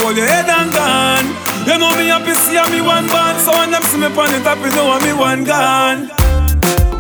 hold 0.09 0.16
your 0.16 0.26
head 0.26 0.48
and 0.48 0.72
gone. 0.72 1.28
You 1.68 1.76
know 1.76 1.92
me 2.00 2.09
happy 2.09 2.32
see 2.32 2.56
me 2.72 2.80
one 2.80 3.06
band 3.09 3.36
So 3.44 3.52
when 3.52 3.70
them 3.70 3.82
see 3.92 3.98
me 4.00 4.06
on 4.09 4.32
the 4.32 4.40
top, 4.40 4.56
you 4.64 4.72
know 4.72 4.96
me 5.04 5.12
one 5.12 5.44
gone. 5.44 6.09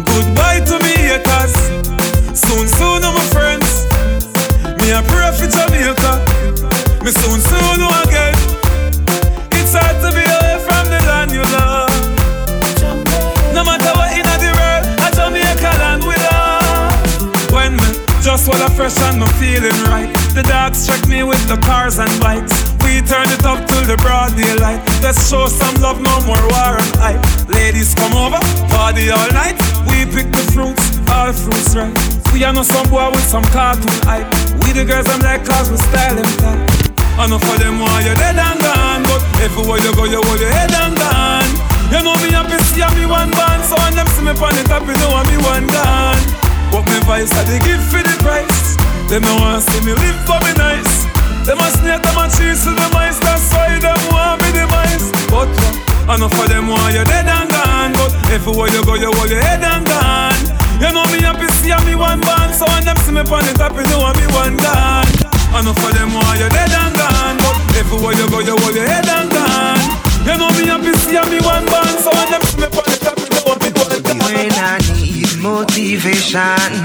Goodbye 0.04 0.60
to 0.68 0.76
me 0.84 0.92
haters. 1.08 1.56
Soon, 2.36 2.68
soon, 2.68 3.00
my 3.00 3.24
friends. 3.32 3.88
Me 4.80 4.92
a 4.92 5.00
pray 5.08 5.32
for 5.32 5.48
Jamaica. 5.48 6.12
Me 7.00 7.10
soon, 7.16 7.40
soon, 7.48 7.80
again. 8.04 8.36
It's 9.56 9.72
hard 9.72 9.96
to 10.04 10.08
be 10.12 10.24
away 10.36 10.56
from 10.68 10.84
the 10.92 11.00
land 11.08 11.32
you 11.32 11.44
love. 11.56 11.88
No 13.56 13.64
matter 13.64 13.92
what 13.96 14.12
in 14.12 14.28
the 14.28 14.52
world 14.60 14.84
A 15.00 15.08
Jamaica 15.16 15.72
land 15.80 16.04
we 16.04 16.16
love. 16.28 17.52
When 17.56 17.72
me 17.80 17.88
just 18.20 18.48
wanna 18.48 18.68
fresh 18.76 19.00
and 19.08 19.20
me 19.20 19.26
feeling 19.40 19.80
right. 19.88 20.12
The 20.36 20.42
dogs 20.42 20.86
check 20.86 21.08
me 21.08 21.22
with 21.22 21.40
the 21.48 21.56
cars 21.64 21.98
and 21.98 22.12
bikes 22.20 22.67
We 22.98 23.06
turn 23.06 23.30
it 23.30 23.46
up 23.46 23.62
till 23.70 23.86
the 23.86 23.94
broad 24.02 24.34
daylight. 24.34 24.82
Let's 25.06 25.30
show 25.30 25.46
some 25.46 25.78
love, 25.78 26.02
no 26.02 26.10
more 26.26 26.42
war 26.50 26.74
and 26.74 26.92
hype 26.98 27.22
Ladies 27.46 27.94
come 27.94 28.10
over, 28.10 28.42
party 28.74 29.06
all 29.06 29.30
night. 29.30 29.54
We 29.86 30.02
pick 30.02 30.34
the 30.34 30.42
fruits, 30.50 30.98
all 31.06 31.30
fruits 31.30 31.78
right. 31.78 31.94
We 32.34 32.42
are 32.42 32.50
no 32.50 32.66
some 32.66 32.90
boy 32.90 33.06
with 33.14 33.22
some 33.22 33.46
cartoon 33.54 33.86
hype. 34.02 34.26
We 34.66 34.74
the 34.74 34.82
girls 34.82 35.06
I'm 35.14 35.22
like 35.22 35.46
cause 35.46 35.70
we 35.70 35.78
style 35.78 36.18
them 36.18 36.26
tight. 36.42 37.30
Know 37.30 37.38
for 37.38 37.54
them 37.62 37.78
why 37.78 38.02
you're 38.02 38.18
dead 38.18 38.34
and 38.34 38.58
gone 38.58 39.06
But 39.06 39.22
everywhere 39.46 39.78
you 39.78 39.94
go 39.94 40.02
you 40.02 40.18
hold 40.18 40.42
your 40.42 40.50
head 40.50 40.74
and 40.74 40.98
gone. 40.98 41.46
You 41.94 42.02
know 42.02 42.18
me 42.18 42.34
happy 42.34 42.58
see 42.66 42.82
me 42.98 43.06
one 43.06 43.30
band 43.30 43.62
So 43.62 43.78
when 43.78 43.94
them 43.94 44.10
see 44.10 44.26
me 44.26 44.34
on 44.34 44.58
the 44.58 44.66
top 44.66 44.82
you 44.82 44.98
know 44.98 45.14
I'm 45.14 45.22
me 45.30 45.38
one 45.46 45.70
gone. 45.70 46.18
But 46.74 46.82
me 46.90 46.98
vice 47.06 47.30
I 47.30 47.46
they 47.46 47.62
give 47.62 47.78
for 47.94 48.02
the 48.02 48.14
price. 48.26 48.74
Them 49.06 49.22
no 49.22 49.38
want 49.38 49.62
see 49.70 49.86
me 49.86 49.94
live 49.94 50.18
for 50.26 50.42
me 50.42 50.50
nice 50.58 50.97
Them 51.48 51.64
a 51.64 51.68
snake, 51.80 52.04
them 52.04 52.20
a 52.20 52.28
cheese 52.28 52.60
to 52.68 52.76
the 52.76 52.88
mice 52.92 53.16
That's 53.24 53.48
why 53.56 53.80
them 53.80 53.96
want 54.12 54.36
me 54.44 54.52
the 54.52 54.68
mice. 54.68 55.08
But 55.32 55.48
I 56.04 56.20
know 56.20 56.28
for 56.28 56.44
them 56.44 56.68
why 56.68 56.92
you're 56.92 57.08
dead 57.08 57.24
and 57.24 57.48
gone. 57.48 57.96
But 57.96 58.12
everywhere 58.28 58.68
you 58.68 58.84
go 58.84 59.00
you 59.00 59.08
hold 59.16 59.32
your 59.32 59.40
head 59.40 59.64
and 59.64 59.80
gone. 59.88 60.36
You 60.76 60.92
know 60.92 61.08
me 61.08 61.24
happy 61.24 61.48
see 61.56 61.72
me 61.88 61.96
one 61.96 62.20
band 62.20 62.52
So 62.52 62.68
when 62.68 62.84
them 62.84 63.00
see 63.00 63.16
me 63.16 63.24
on 63.24 63.40
the 63.48 63.56
top 63.56 63.72
you 63.72 63.88
know 63.88 64.12
me 64.12 64.28
one 64.36 64.60
gone. 64.60 65.08
I 65.56 65.64
know 65.64 65.72
for 65.72 65.88
them 65.96 66.12
why 66.12 66.36
you're 66.36 66.52
dead 66.52 66.68
and 66.68 66.92
gone. 66.92 67.40
But 67.40 67.56
everywhere 67.80 68.12
you 68.12 68.28
go 68.28 68.44
you 68.44 68.52
hold 68.52 68.76
your 68.76 68.84
head 68.84 69.08
and 69.08 69.32
gone. 69.32 69.80
You 70.28 70.36
know 70.36 70.52
me 70.52 70.68
happy 70.68 70.92
see 71.00 71.16
me 71.32 71.40
one 71.40 71.64
band 71.64 71.96
So 71.96 72.12
when 72.12 72.28
them 72.28 72.44
see 72.44 72.60
me 72.60 72.68
on 72.68 72.84
the 72.92 72.98
top 73.00 73.16
you 73.16 73.32
know 73.32 73.56
me 73.56 73.72
one 73.72 74.04
gone. 74.04 74.20
When 74.20 74.52
I 74.52 74.76
need 75.00 75.32
motivation, 75.40 76.84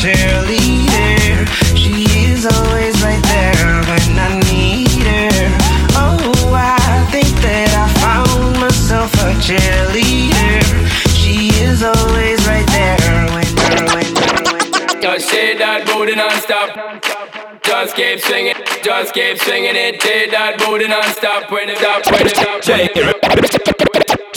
cheerleader. 0.00 1.44
She 1.76 2.08
is 2.32 2.46
always 2.46 2.96
right 3.02 3.22
there 3.22 3.84
when 3.84 4.16
I 4.16 4.40
need 4.48 5.04
her. 5.04 5.28
Oh, 5.92 6.54
I 6.56 7.04
think 7.12 7.28
that 7.44 7.68
I 7.76 7.86
found 8.00 8.60
myself 8.60 9.12
a 9.20 9.36
cheerleader. 9.44 10.64
She 11.12 11.52
is 11.60 11.82
always 11.82 12.40
right 12.48 12.66
there 12.72 13.28
when, 13.36 13.44
when, 13.92 14.08
when. 14.08 15.02
Just 15.02 15.28
shake 15.28 15.58
that 15.58 15.84
booty 15.84 16.16
non-stop. 16.16 17.62
Just 17.62 17.94
keep 17.94 18.20
swinging, 18.20 18.56
just 18.82 19.12
keep 19.12 19.36
swinging 19.36 19.76
it. 19.76 20.00
Shake 20.00 20.30
that 20.30 20.56
booty 20.58 20.88
non-stop. 20.88 21.50
When 21.50 21.68
it 21.68 21.76
stop, 21.76 22.10
when 22.10 22.26
it 22.26 22.34
stop. 22.34 24.29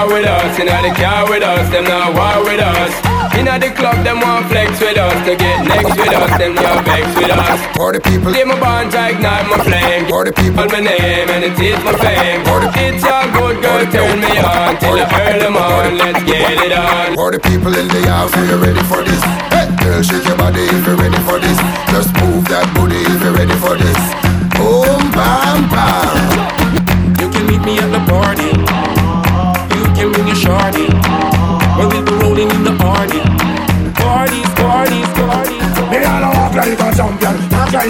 war 0.00 0.14
with 0.14 0.26
us. 0.26 0.58
Inna 0.58 0.80
the 0.82 0.92
car 0.94 1.28
with 1.28 1.42
us, 1.42 1.68
them 1.70 1.84
not 1.84 2.14
war 2.14 2.44
with 2.44 2.60
us. 2.60 2.92
Inna 3.36 3.58
the 3.58 3.70
club, 3.70 4.04
them 4.04 4.20
want 4.20 4.46
flex 4.48 4.80
with 4.80 4.96
us. 4.96 5.16
To 5.26 5.36
get 5.36 5.66
next 5.66 5.96
with 5.96 6.12
us, 6.12 6.30
them 6.38 6.54
not 6.54 6.84
vex 6.84 7.06
with 7.16 7.30
us. 7.30 7.60
For 7.76 7.92
the 7.92 8.00
people, 8.00 8.32
give 8.32 8.48
my 8.48 8.58
bonds, 8.58 8.94
I 8.94 9.10
ignite 9.10 9.46
my 9.48 9.58
flame. 9.64 10.08
For 10.08 10.24
the 10.24 10.32
people, 10.32 10.64
my 10.66 10.80
name 10.80 11.28
and 11.28 11.44
it 11.44 11.58
is 11.58 11.80
my 11.84 11.92
fame. 12.00 12.44
For 12.44 12.60
the 12.60 12.68
it's 12.80 13.04
all 13.04 13.28
good, 13.32 13.60
girl, 13.62 13.84
turn 13.92 14.20
me 14.20 14.32
on 14.40 14.76
till 14.78 14.96
the 14.96 15.06
early 15.06 15.50
morning. 15.50 15.96
Let's 15.98 16.22
get 16.24 16.58
it 16.64 16.72
on. 16.72 17.14
For 17.14 17.30
the 17.32 17.40
people 17.40 17.72
in 17.76 17.88
the 17.88 18.02
house, 18.08 18.32
are 18.36 18.46
you 18.46 18.56
ready 18.56 18.82
for 18.88 19.02
this? 19.04 19.22
Hey, 19.52 19.68
girl, 19.80 20.02
shake 20.02 20.24
your 20.24 20.36
body 20.36 20.64
if 20.64 20.86
you're 20.86 20.96
ready 20.96 21.20
for 21.28 21.38
this. 21.38 21.58
Just 21.92 22.10
move 22.20 22.48
that 22.48 22.66
booty 22.74 23.00
if 23.04 23.20
you're 23.22 23.36
ready 23.36 23.56
for 23.60 23.76
this. 23.76 24.29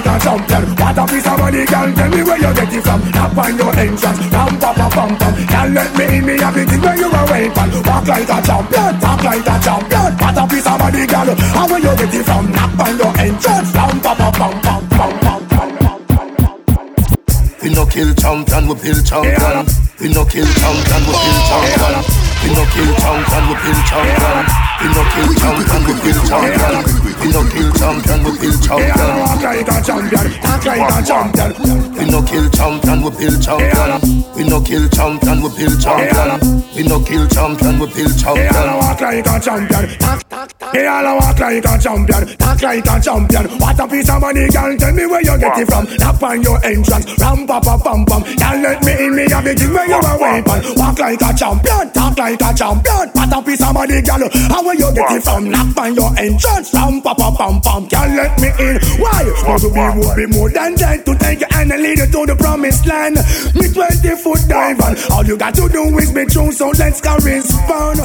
Like 0.04 0.16
a 0.16 0.24
champion. 0.24 0.64
What 0.76 0.98
a 0.98 1.04
piece 1.06 1.26
of 1.26 1.38
money, 1.38 1.64
girl. 1.64 1.92
Tell 1.92 2.08
me 2.10 2.22
where 2.22 2.38
you 2.38 2.54
get 2.54 2.72
it 2.72 2.82
from. 2.82 3.00
Tap 3.12 3.36
on 3.36 3.56
your 3.56 3.72
entrance, 3.76 4.20
ram 4.32 4.58
pa 4.58 4.70
pa 4.72 4.88
pam 4.90 5.16
pam. 5.16 5.34
Can't 5.46 5.74
let 5.74 5.90
me 5.96 6.04
in 6.18 6.24
me 6.26 6.34
everything 6.40 6.80
where 6.80 6.96
you 6.96 7.10
are 7.10 7.26
waiting. 7.30 7.70
Walk 7.84 8.06
like 8.06 8.28
a 8.28 8.38
champion, 8.42 9.00
talk 9.00 9.22
like 9.24 9.46
a 9.46 9.56
champion. 9.60 10.10
What 10.20 10.38
a 10.38 10.44
piece 10.48 10.66
of 10.66 10.78
money, 10.78 11.06
girl. 11.06 11.28
How 11.54 11.66
where 11.68 11.80
you 11.80 11.94
get 11.96 12.14
it 12.14 12.24
from? 12.24 12.52
Tap 12.52 12.80
on 12.80 12.98
your 12.98 13.12
entrance, 13.18 13.74
ram 13.74 14.00
pa 14.00 14.12
pa 14.14 14.28
pam 14.30 14.54
pam 14.60 14.82
pam 14.88 15.12
pam. 15.20 15.38
We 17.62 17.68
no 17.76 17.84
kill 17.84 18.14
champion, 18.14 18.68
we 18.68 18.74
build 18.80 19.04
champion. 19.04 19.66
We 20.00 20.08
no 20.08 20.24
kill 20.24 20.48
champion, 20.48 21.02
we 21.04 21.12
build 21.12 21.42
champion. 21.44 21.94
We 22.40 22.48
no 22.56 22.64
kill 22.72 22.90
champion, 22.96 23.42
we 23.48 23.54
build 23.60 23.82
champion. 23.84 24.46
We 24.80 24.86
no 24.96 25.02
kill 25.12 25.30
champion, 25.36 25.80
we 25.84 25.92
build 26.00 26.22
champion. 26.24 26.99
We 27.20 27.28
no 27.32 27.44
kill 27.50 27.70
champion, 27.72 28.24
we 28.24 28.38
build 28.38 28.62
champion. 28.62 29.08
Walk 29.20 29.42
like 29.42 29.68
a 29.68 29.76
champion, 29.84 30.26
talk 30.40 30.64
like 30.64 30.90
a 30.90 30.98
champion. 31.04 31.50
We 31.94 32.04
no 32.10 32.22
kill 32.22 32.48
champion, 32.50 33.02
we 33.02 33.10
build 33.10 33.42
champion. 33.42 34.00
We 34.34 34.48
no 34.48 34.60
kill 34.62 34.88
champion, 34.88 35.42
we 35.42 35.48
build 35.56 35.80
champion. 35.80 36.64
We 36.74 36.82
no 36.88 37.00
kill 37.04 37.28
champion, 37.28 37.78
we 37.78 37.86
build 37.92 38.18
champion. 38.18 38.66
Walk 38.80 39.00
like 39.00 39.26
a 39.26 39.40
champion, 39.40 39.98
talk 39.98 40.20
Hey, 40.72 40.86
all 40.86 41.06
I 41.06 41.12
walk 41.14 41.38
like 41.40 41.64
a 41.64 41.78
champion, 41.78 42.36
talk 42.38 42.62
like 42.62 42.86
a 42.86 43.00
champion. 43.00 43.44
What 43.58 43.80
a 43.80 43.88
piece 43.88 44.08
of 44.08 44.20
money, 44.20 44.48
girl. 44.48 44.76
Tell 44.78 44.92
me 44.92 45.04
where 45.06 45.20
you 45.20 45.36
get 45.38 45.58
it 45.58 45.66
from. 45.68 45.84
Knock 45.98 46.22
on 46.22 46.42
your 46.42 46.64
entrance, 46.64 47.18
ram 47.18 47.46
pa 47.46 47.60
pa 47.60 47.76
pam 47.76 48.06
pam. 48.06 48.22
Can't 48.38 48.62
let 48.62 48.84
me 48.84 48.92
in, 49.04 49.14
me 49.16 49.28
have 49.28 49.46
it 49.46 49.60
where 49.60 49.86
you 49.86 49.94
are 50.00 50.18
waiting. 50.18 50.76
Walk 50.76 50.98
like 50.98 51.20
a 51.20 51.34
champion, 51.36 51.90
talk 51.90 52.16
like 52.16 52.40
a 52.40 52.54
champion. 52.54 53.08
What 53.12 53.32
a 53.36 53.42
piece 53.42 53.62
of 53.66 53.74
money, 53.74 54.00
girl. 54.00 54.24
How 54.48 54.64
where 54.64 54.74
you 54.74 54.94
get 54.94 55.10
it 55.12 55.22
from? 55.22 55.50
Knock 55.50 55.76
on 55.76 55.94
your 55.94 56.16
entrance, 56.16 56.72
ram 56.72 57.02
pa 57.02 57.09
pa 57.14 57.30
pam 57.36 57.60
pam. 57.60 57.86
Can't 57.88 58.16
let 58.16 58.40
me 58.40 58.48
in. 58.58 58.80
Why? 59.00 59.24
To 59.60 59.68
be 59.68 59.80
would 59.98 60.16
be 60.16 60.26
more 60.26 60.50
than 60.50 60.74
that 60.76 61.04
to 61.04 61.14
take 61.16 61.42
hand 61.52 61.72
and 61.72 61.82
lead 61.82 61.98
you 61.98 62.06
to 62.06 62.26
the 62.26 62.36
promised 62.36 62.86
land. 62.86 63.16
Me 63.54 63.68
twenty 63.72 64.16
foot 64.16 64.40
dive 64.48 64.80
and 64.80 64.96
all 65.10 65.24
you 65.24 65.36
got 65.36 65.54
to 65.54 65.68
do 65.68 65.98
is 65.98 66.12
be 66.12 66.24
true. 66.26 66.52
So 66.52 66.70
let's 66.70 67.00
go 67.00 67.16
respond. 67.16 67.98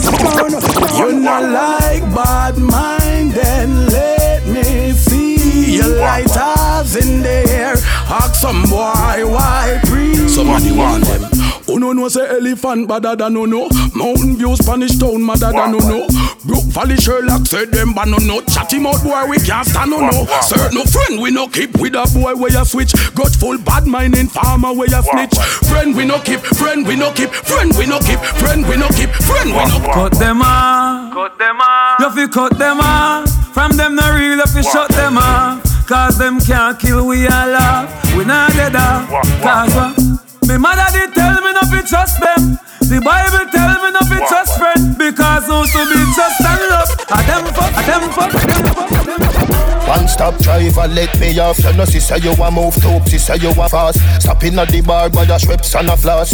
You're 0.98 1.14
not 1.14 1.44
like 1.44 2.04
bad 2.14 2.58
mind, 2.58 3.32
then 3.32 3.88
let 3.88 4.46
me 4.48 4.92
see 4.92 5.78
your 5.78 5.96
light 5.98 6.16
lighters 6.26 6.96
in 6.96 7.22
the 7.22 7.46
air. 7.50 7.76
Ask 8.08 8.36
some 8.36 8.64
boy 8.64 9.26
why 9.34 9.80
breathe. 9.86 10.30
Somebody 10.30 10.72
want 10.72 11.04
them. 11.06 11.35
No 11.78 11.92
no 11.92 12.08
say 12.08 12.26
elephant 12.28 12.88
better 12.88 13.16
than 13.16 13.34
no 13.34 13.46
no. 13.46 13.68
Mountain 13.94 14.38
View 14.38 14.56
Spanish 14.56 14.98
town 14.98 15.24
madder 15.26 15.52
than 15.52 15.72
no 15.74 15.80
no. 15.80 16.08
Brook 16.46 16.64
Valley 16.72 16.96
Sherlock 16.96 17.46
said 17.46 17.72
them 17.72 17.94
but 17.94 18.08
no 18.08 18.18
no. 18.18 18.42
Chatty 18.42 18.80
mouth 18.80 19.04
boy 19.04 19.26
we 19.30 19.38
can't 19.40 19.68
stand 19.68 19.92
no 19.92 20.00
no. 20.00 20.26
Sir 20.42 20.70
no 20.72 20.84
friend 20.86 21.22
we 21.22 21.32
no 21.32 21.48
keep 21.48 21.78
with 21.78 21.96
a 21.96 22.10
boy 22.14 22.36
where 22.36 22.52
you 22.52 22.66
switch. 22.66 22.94
Grateful 23.14 23.58
bad 23.60 23.86
mind 23.86 24.16
in 24.16 24.28
farmer 24.28 24.74
where 24.74 24.88
you 24.88 25.02
snitch. 25.04 25.38
Friend 25.70 25.96
we 25.96 26.06
no 26.06 26.20
keep, 26.20 26.40
friend 26.40 26.88
we 26.88 26.96
no 26.96 27.12
keep, 27.12 27.30
friend 27.30 27.76
we 27.78 27.86
no 27.86 28.00
keep, 28.00 28.20
friend 28.20 28.66
we 28.68 28.78
no 28.78 28.88
keep, 28.90 29.10
friend 29.28 29.52
we 29.52 29.66
no 29.66 29.78
keep. 29.78 29.92
Cut 29.94 30.14
them 30.14 30.42
off. 30.42 31.14
Cut 31.14 31.38
them 31.38 31.60
off. 31.60 32.00
You 32.00 32.10
fi 32.12 32.28
cut 32.32 32.58
them 32.58 32.80
off. 32.80 33.30
From 33.54 33.72
them 33.78 33.96
no 33.96 34.14
real, 34.16 34.38
you 34.38 34.46
fi 34.46 34.62
shut 34.62 34.90
them 34.92 35.18
off. 35.18 35.62
Cause 35.88 36.18
them 36.18 36.40
can't 36.40 36.80
kill 36.80 37.06
we 37.06 37.28
all 37.28 37.50
love. 37.50 38.16
We 38.18 38.26
not 38.26 38.52
dead 38.54 38.76
off. 38.76 39.10
Cause 39.42 39.76
what? 39.76 40.25
Me 40.56 40.62
mother 40.62 40.88
did 40.94 41.14
tell 41.14 41.36
me 41.42 41.52
not 41.52 41.68
to 41.68 41.84
trust 41.84 42.22
them. 42.22 42.58
The 42.80 43.02
Bible 43.04 43.52
tell 43.52 43.76
me 43.84 43.92
not 43.92 44.08
to 44.08 44.18
trust 44.26 44.58
friend 44.58 44.98
because 44.98 45.48
those 45.48 45.70
to 45.74 45.84
be 45.84 46.00
trust 46.16 46.40
and 46.40 46.62
love. 46.72 46.92
A 47.12 47.20
them 47.28 47.46
fuck, 47.52 47.76
a 47.76 47.84
them 47.84 48.04
fuck, 48.16 48.32
a 48.32 48.48
them 48.48 48.64
fuck, 48.72 48.90
fuck. 48.96 49.86
One 49.86 50.08
stop 50.08 50.38
driver, 50.38 50.88
let 50.88 51.20
me 51.20 51.38
off. 51.40 51.60
You 51.60 51.74
know, 51.74 51.84
sister, 51.84 52.20
you 52.20 52.34
want 52.36 52.56
move 52.56 52.74
to, 52.76 53.04
sister, 53.10 53.36
you 53.36 53.52
want 53.54 53.72
fast. 53.72 54.00
Stopping 54.22 54.58
at 54.58 54.70
the 54.70 54.80
bar 54.80 55.10
by 55.10 55.26
the 55.26 55.34
Schweppes 55.34 55.78
and 55.78 55.90
a 55.90 55.98
floss. 55.98 56.34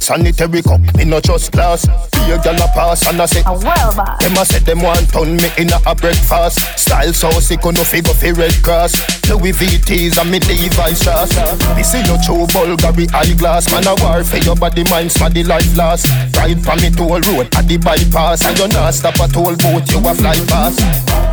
Sanitary 0.00 0.62
cup, 0.62 0.80
me 0.96 1.04
no 1.04 1.20
just 1.20 1.52
glass. 1.52 1.84
Here, 2.24 2.38
girl 2.38 2.56
a 2.56 2.66
pass 2.74 3.06
and 3.06 3.20
I 3.20 3.26
say, 3.26 3.42
A 3.46 3.52
well 3.52 3.94
boss. 3.94 4.18
them 4.20 4.36
a 4.36 4.44
say 4.44 4.58
them 4.60 4.80
want 4.82 5.08
turn 5.12 5.36
me 5.36 5.48
in 5.58 5.72
a, 5.72 5.78
a 5.86 5.94
breakfast. 5.94 6.58
Style 6.78 7.12
so 7.12 7.30
sick, 7.38 7.64
no 7.64 7.84
figure 7.84 8.14
fi 8.14 8.30
Red 8.30 8.54
Cross. 8.62 8.94
Louis 9.28 9.52
VTs 9.52 10.18
and 10.20 10.30
me 10.30 10.40
Levi's 10.40 11.02
shoes. 11.02 11.30
Me 11.76 11.82
see 11.82 12.00
you 12.00 12.16
true 12.24 12.46
Bulgari 12.48 13.12
eyeglass. 13.14 13.70
Man 13.70 13.86
a 13.86 13.94
war 14.02 14.24
for 14.24 14.38
your 14.38 14.56
body, 14.56 14.84
mind, 14.90 15.10
the 15.10 15.44
life 15.44 15.76
last. 15.76 16.08
Ride 16.36 16.62
from 16.62 16.80
me 16.80 16.90
toll 16.90 17.20
road 17.20 17.54
at 17.54 17.68
the 17.68 17.76
bypass. 17.76 18.44
And 18.44 18.58
you 18.58 18.68
not 18.68 18.94
stop 18.94 19.20
at 19.20 19.32
toll 19.32 19.54
boat, 19.56 19.90
you 19.92 19.98
a 20.00 20.14
fly 20.14 20.34
fast. 20.48 21.29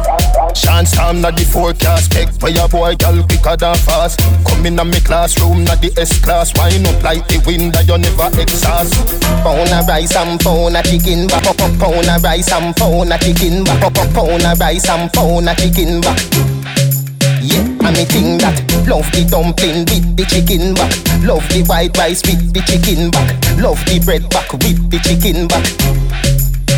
Chance 0.54 0.92
time 0.92 1.22
na 1.22 1.32
the 1.32 1.44
forecast. 1.44 2.12
Pick 2.12 2.30
for 2.40 2.50
your 2.50 2.68
boy, 2.68 2.96
girl, 2.96 3.22
quicker 3.24 3.56
than 3.58 3.76
fast. 3.78 4.20
Come 4.48 4.66
in 4.66 4.80
a 4.80 4.86
me 4.86 5.00
classroom, 5.02 5.64
na 5.66 5.76
the 5.76 5.92
S-class 5.98 6.56
Wine 6.58 6.86
up 6.88 7.04
like 7.04 7.28
the 7.28 7.44
wind 7.46 7.74
that 7.74 7.88
you 7.88 7.98
never 7.98 8.30
exhaust. 8.40 8.96
Pound 9.44 9.70
a 9.70 9.84
rice 9.88 10.16
and 10.16 10.40
pound 10.40 10.78
a 10.78 10.84
chicken 10.84 11.28
up 11.32 11.46
Pound 11.80 12.08
a 12.08 12.20
rice 12.24 12.52
and 12.52 12.76
pound 12.76 13.14
a 13.14 13.18
chicken 13.20 13.64
Pound 13.66 14.44
a 14.44 14.56
rice 14.60 14.90
and 14.90 15.12
pound 15.14 15.50
a 15.50 15.56
chicken 15.56 16.02
back 16.02 16.20
Yeah, 17.44 17.64
and 17.64 17.96
me 17.96 18.06
think 18.06 18.42
that 18.42 18.58
Love 18.88 19.10
the 19.12 19.28
dumpling 19.30 19.86
with 19.86 20.16
the 20.16 20.26
chicken 20.26 20.74
back 20.74 20.92
Love 21.24 21.48
the 21.50 21.64
white 21.68 21.96
rice 21.98 22.24
with 22.26 22.54
the 22.54 22.62
chicken 22.64 23.12
back 23.12 23.36
Love 23.60 23.84
the 23.86 24.00
bread 24.04 24.28
back 24.30 24.52
with 24.54 24.90
the 24.90 25.00
chicken 25.00 25.48
back 25.48 25.66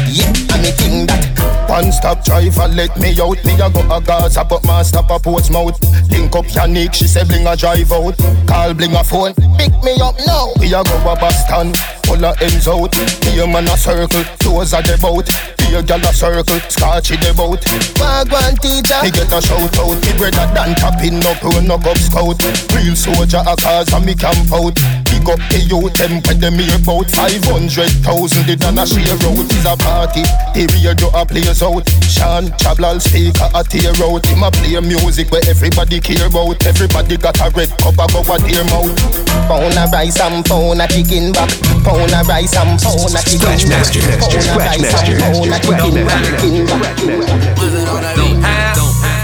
Yeah, 0.09 0.30
and 0.53 0.61
me 0.61 0.71
think 0.71 1.09
that 1.09 1.59
One 1.70 1.91
stop 1.91 2.26
driver, 2.26 2.67
let 2.67 2.97
me 2.97 3.15
out. 3.22 3.45
Me 3.45 3.53
a 3.53 3.70
go 3.70 3.82
a 3.95 4.01
Gaza, 4.01 4.43
but 4.43 4.65
man 4.65 4.84
stop 4.84 5.11
a 5.11 5.20
Portsmouth. 5.20 5.80
Link 6.09 6.36
up 6.36 6.45
Yannick, 6.45 6.95
she 6.95 7.07
say 7.07 7.24
bling 7.24 7.45
a 7.45 7.55
drive 7.55 7.91
out. 7.91 8.17
Call 8.47 8.74
bling 8.74 8.95
a 8.95 9.03
phone, 9.03 9.36
pick 9.55 9.72
me 9.84 9.93
up 10.01 10.15
now. 10.26 10.51
We 10.59 10.74
a 10.74 10.84
go 10.84 10.97
a 11.05 11.15
Boston, 11.15 11.74
of 12.18 12.41
ends 12.41 12.68
out. 12.68 12.93
Here 13.30 13.47
man 13.47 13.70
a 13.70 13.78
circle, 13.78 14.24
toes 14.39 14.74
are 14.74 14.82
the 14.82 14.97
boat. 14.97 15.30
Here 15.70 15.84
gal 15.84 16.01
a 16.01 16.14
circle, 16.14 16.60
scotchy 16.70 17.16
the 17.18 17.34
boat. 17.34 17.62
Wagwan 18.01 18.57
teacher 18.57 18.97
Me 19.05 19.12
get 19.12 19.30
a 19.30 19.38
shout 19.41 19.78
out, 19.78 19.97
me 20.01 20.12
brother 20.18 20.47
Dan 20.53 20.74
tapping 20.74 21.22
up, 21.26 21.41
run 21.43 21.70
up 21.70 21.86
up 21.86 21.97
scout. 21.97 22.41
Real 22.74 22.95
soldier 22.95 23.43
a 23.45 23.53
cause 23.53 23.93
and 23.93 24.05
me 24.05 24.16
camp 24.16 24.49
out. 24.49 24.74
Big 25.05 25.30
up 25.30 25.41
the 25.53 25.62
youth, 25.70 25.93
them 25.99 26.22
when 26.26 26.39
them 26.39 26.57
here 26.57 26.74
about 26.80 27.10
500,000. 27.12 28.47
The 28.47 28.55
done 28.55 28.80
a 28.80 28.86
share 28.88 29.14
out 29.14 29.45
is 29.45 29.66
a 29.66 29.76
party. 29.78 30.24
The 30.55 30.66
radio 30.74 31.10
a 31.14 31.26
plays 31.26 31.62
out. 31.62 31.86
Sean 32.10 32.49
Chablal 32.57 32.97
speaker 32.97 33.49
a 33.53 33.62
tear 33.62 33.93
out. 34.01 34.26
Him 34.26 34.43
a 34.43 34.49
play 34.49 34.80
music 34.82 35.30
where 35.30 35.45
everybody 35.45 35.99
care 35.99 36.26
about. 36.26 36.66
Everybody 36.66 37.18
got 37.18 37.38
a 37.41 37.49
red 37.53 37.70
cup 37.78 37.99
a 37.99 38.05
go 38.10 38.22
a 38.26 38.36
tear 38.41 38.66
mouth. 38.74 38.97
Pound 39.45 39.78
a 39.78 39.86
rice 39.91 40.20
and 40.22 40.45
pound 40.45 40.82
a 40.82 40.88
chicken 40.88 41.32
back 41.32 41.49
Pound 41.82 41.89
a 41.89 41.89
rice 41.89 41.89
and 41.89 41.99
pound 42.00 42.14
a 42.14 43.22
chicken 43.24 43.39
Scratch 43.39 43.66
back 43.66 43.68
master, 43.68 44.00
Pound 44.20 44.36
a 44.36 44.41
scratch 44.41 44.58
rice 44.58 44.82
master, 44.82 45.12
and 45.12 45.36
pound 45.36 45.47
a 45.47 45.60
scratch 45.60 45.84
chicken 45.84 46.06
back 46.06 46.24
master, 46.24 46.47
chicken 46.47 46.80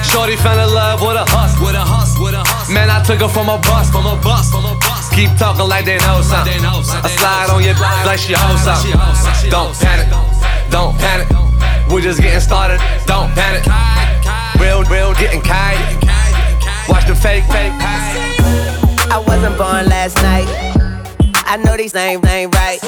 Shorty 0.04 0.36
fell 0.38 0.56
in 0.56 0.74
love 0.74 1.02
with 1.02 1.18
a 1.18 1.26
hus, 1.28 1.60
with 1.60 1.76
a 1.76 1.84
hus, 1.84 2.16
with 2.18 2.34
a 2.34 2.40
hus. 2.40 2.72
Man, 2.72 2.90
I 2.90 3.04
took 3.04 3.20
her 3.20 3.28
from 3.28 3.50
a 3.50 3.58
bus, 3.60 3.92
from 3.92 4.08
a 4.08 4.16
bus, 4.16 4.50
from 4.50 4.64
a 4.64 4.72
bus. 4.80 5.12
Keep 5.12 5.36
talking 5.36 5.68
like 5.68 5.84
they 5.84 6.00
know 6.08 6.24
something. 6.24 6.56
I 6.64 7.12
slide 7.20 7.52
on 7.52 7.60
your 7.60 7.76
like 8.08 8.20
she 8.20 8.32
hoes 8.32 8.64
something. 8.64 8.96
Don't 9.52 9.76
panic, 9.76 10.08
don't 10.72 10.96
panic. 10.96 11.28
We're 11.92 12.00
just 12.00 12.22
getting 12.22 12.40
started. 12.40 12.80
Don't 13.04 13.28
panic. 13.36 13.68
Real, 14.56 14.88
real, 14.88 15.14
getting 15.20 15.42
kind. 15.42 15.84
Watch 16.88 17.08
the 17.08 17.16
fake, 17.16 17.44
fake. 17.52 17.76
I 19.12 19.22
wasn't 19.28 19.58
born 19.58 19.92
last 19.92 20.16
night. 20.24 20.75
I 21.46 21.58
know 21.58 21.78
these 21.78 21.94
names 21.94 22.26
ain't 22.26 22.54
right. 22.56 22.80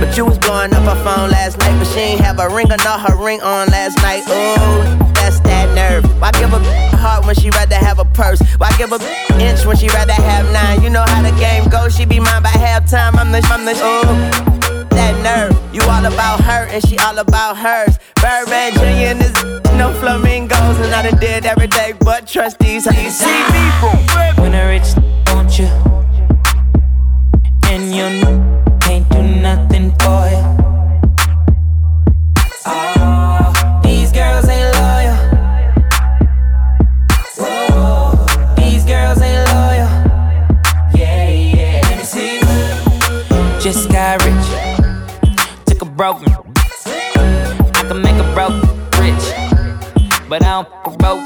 But 0.00 0.16
you 0.16 0.24
was 0.24 0.38
blowing 0.38 0.72
up 0.74 0.84
her 0.84 1.04
phone 1.04 1.30
last 1.30 1.58
night. 1.58 1.78
But 1.78 1.86
she 1.86 2.00
ain't 2.00 2.20
have 2.20 2.38
a 2.38 2.48
ring 2.48 2.72
or 2.72 2.76
not 2.78 3.00
her 3.08 3.16
ring 3.16 3.40
on 3.42 3.68
last 3.68 3.96
night. 3.98 4.22
Ooh, 4.28 5.12
that's 5.14 5.40
that 5.40 5.74
nerve. 5.74 6.04
Why 6.20 6.32
give 6.32 6.52
a 6.52 6.56
a 6.56 6.96
heart 6.96 7.26
when 7.26 7.34
she 7.34 7.50
rather 7.50 7.76
have 7.76 7.98
a 7.98 8.04
purse? 8.04 8.40
Why 8.58 8.70
give 8.78 8.92
a 8.92 8.98
inch 9.40 9.64
when 9.66 9.76
she 9.76 9.88
rather 9.88 10.12
have 10.12 10.50
nine? 10.52 10.82
You 10.82 10.90
know 10.90 11.04
how 11.06 11.22
the 11.22 11.36
game 11.38 11.68
goes. 11.68 11.96
She 11.96 12.04
be 12.04 12.18
mine 12.20 12.42
by 12.42 12.50
halftime. 12.50 13.14
I'm 13.16 13.32
the, 13.32 13.40
I'm 13.44 13.64
the, 13.64 13.72
ooh, 13.72 14.86
that 14.90 15.14
nerve. 15.22 15.52
You 15.74 15.82
all 15.82 16.04
about 16.04 16.40
her 16.40 16.66
and 16.68 16.86
she 16.86 16.98
all 16.98 17.18
about 17.18 17.56
hers. 17.56 17.98
Birdman 18.16 18.72
Jr. 18.74 19.12
and 19.12 19.20
this 19.20 19.44
no 19.76 19.92
flamingos. 20.00 20.78
And 20.80 20.94
I 20.94 21.02
done 21.08 21.20
did 21.20 21.44
every 21.46 21.68
day 21.68 21.92
but 22.00 22.26
trust 22.26 22.58
these. 22.58 22.86
How 22.86 22.98
you 23.00 23.10
see 23.10 23.44
people? 23.52 24.42
When 24.42 24.54
I 24.54 24.68
rich, 24.68 24.94
don't 25.26 25.58
you? 25.58 26.05
And 27.88 27.94
you 27.94 28.78
can't 28.80 29.08
do 29.10 29.22
nothing 29.22 29.90
for 30.00 30.26
you. 30.28 30.42
Oh, 32.66 32.94
ah, 32.96 33.80
these 33.84 34.10
girls 34.10 34.48
ain't 34.48 34.74
loyal. 34.74 35.14
Whoa, 37.38 38.54
these 38.56 38.84
girls 38.84 39.22
ain't 39.22 39.46
loyal. 39.54 39.88
Yeah, 40.96 41.30
yeah. 41.30 41.80
Let 41.84 41.98
me 41.98 42.04
see. 42.04 42.40
Just 43.60 43.88
got 43.88 44.24
rich. 44.24 44.48
Took 45.66 45.82
a 45.82 45.84
broken. 45.84 46.32
I 46.86 47.84
can 47.86 48.02
make 48.02 48.16
a 48.16 48.26
broke 48.34 48.64
rich. 48.98 49.26
But 50.28 50.42
I 50.42 50.50
don't 50.60 50.68
fuck 50.82 50.98
broke. 50.98 51.22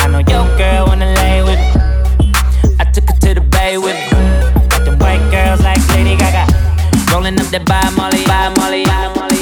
I 0.00 0.08
know 0.10 0.20
your 0.20 0.46
girl 0.56 0.86
wanna 0.86 1.12
lay 1.14 1.42
with 1.42 1.60
me. 2.18 2.32
I 2.80 2.90
took 2.90 3.04
her 3.10 3.18
to 3.18 3.34
the 3.34 3.42
Rolling 7.16 7.40
up 7.40 7.46
the 7.46 7.60
by 7.60 7.88
Molly, 7.96 8.22
by 8.26 8.52
Molly, 8.58 8.84
by 8.84 9.10
Molly. 9.16 9.35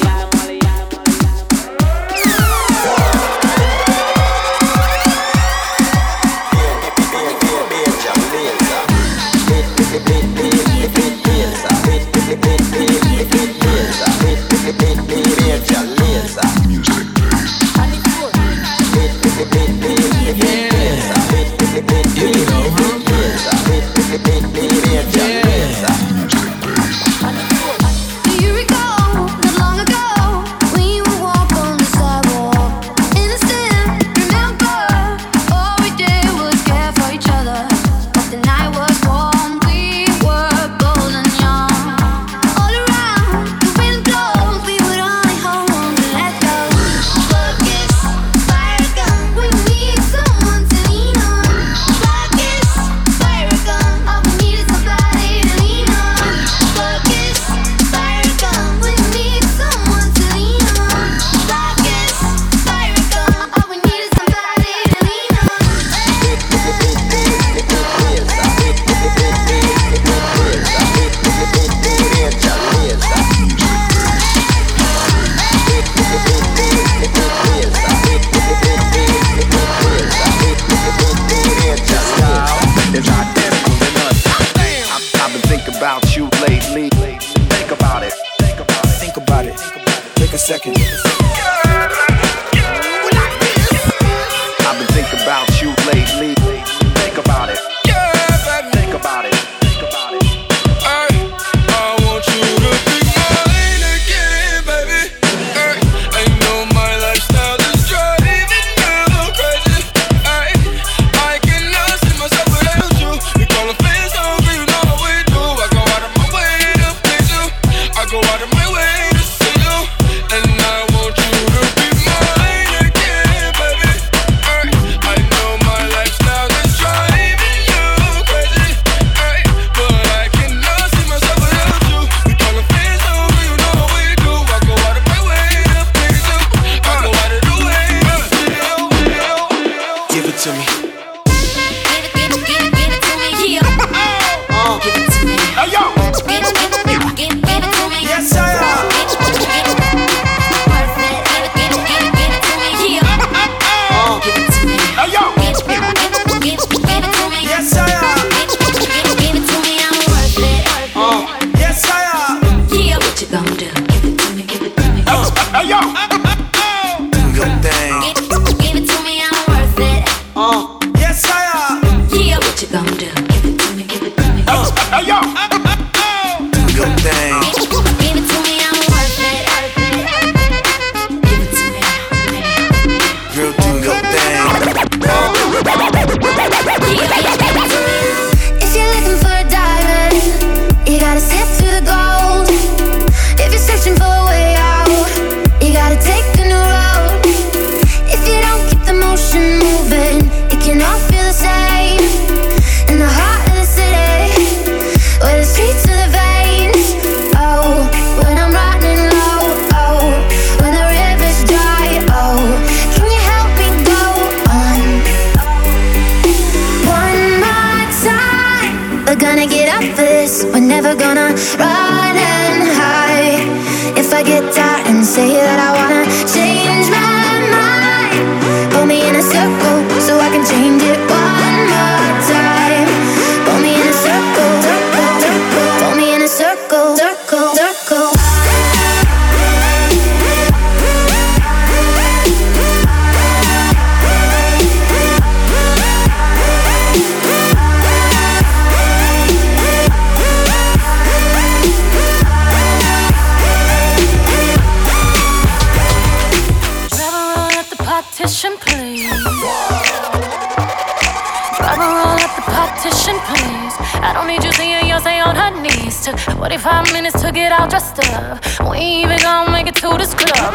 stuff. 267.84 268.60
We 268.70 268.78
even 268.78 269.18
gon' 269.18 269.52
make 269.52 269.66
it 269.66 269.76
to 269.76 269.96
this 269.98 270.14
club. 270.14 270.54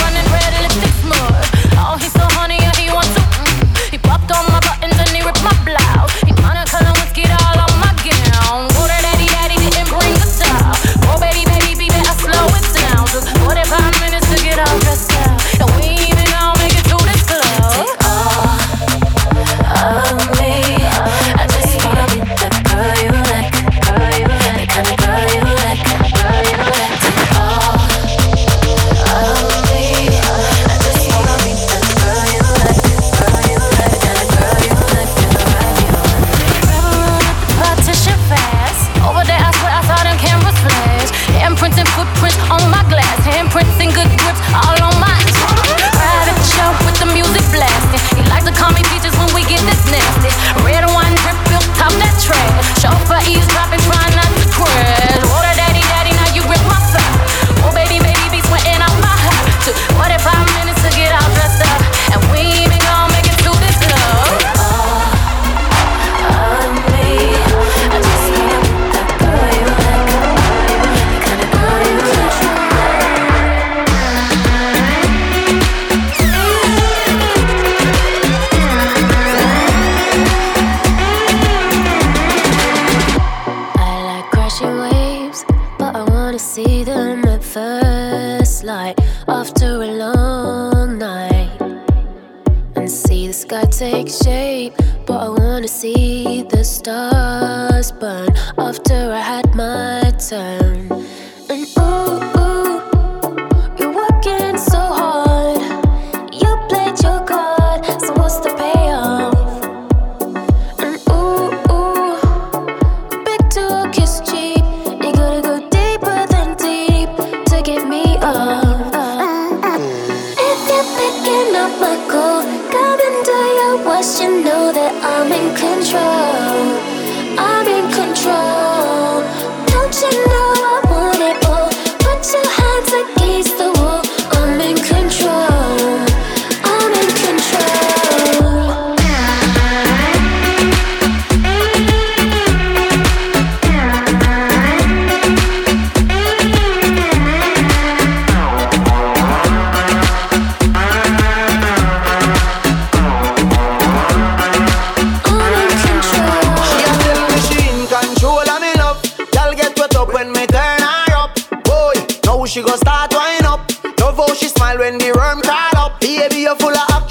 Running. 0.00 0.19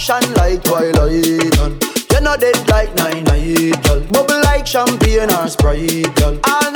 shine 0.09 0.33
like 0.33 0.63
twilight. 0.63 1.53
You're 2.11 2.21
not 2.21 2.39
dead 2.39 2.57
like 2.67 2.95
nine, 2.95 3.23
nine. 3.25 3.71
Bubble 4.09 4.41
like 4.41 4.65
champagne 4.65 5.29
or 5.29 5.47
Sprite, 5.47 6.15
girl. 6.15 6.39
All 6.45 6.71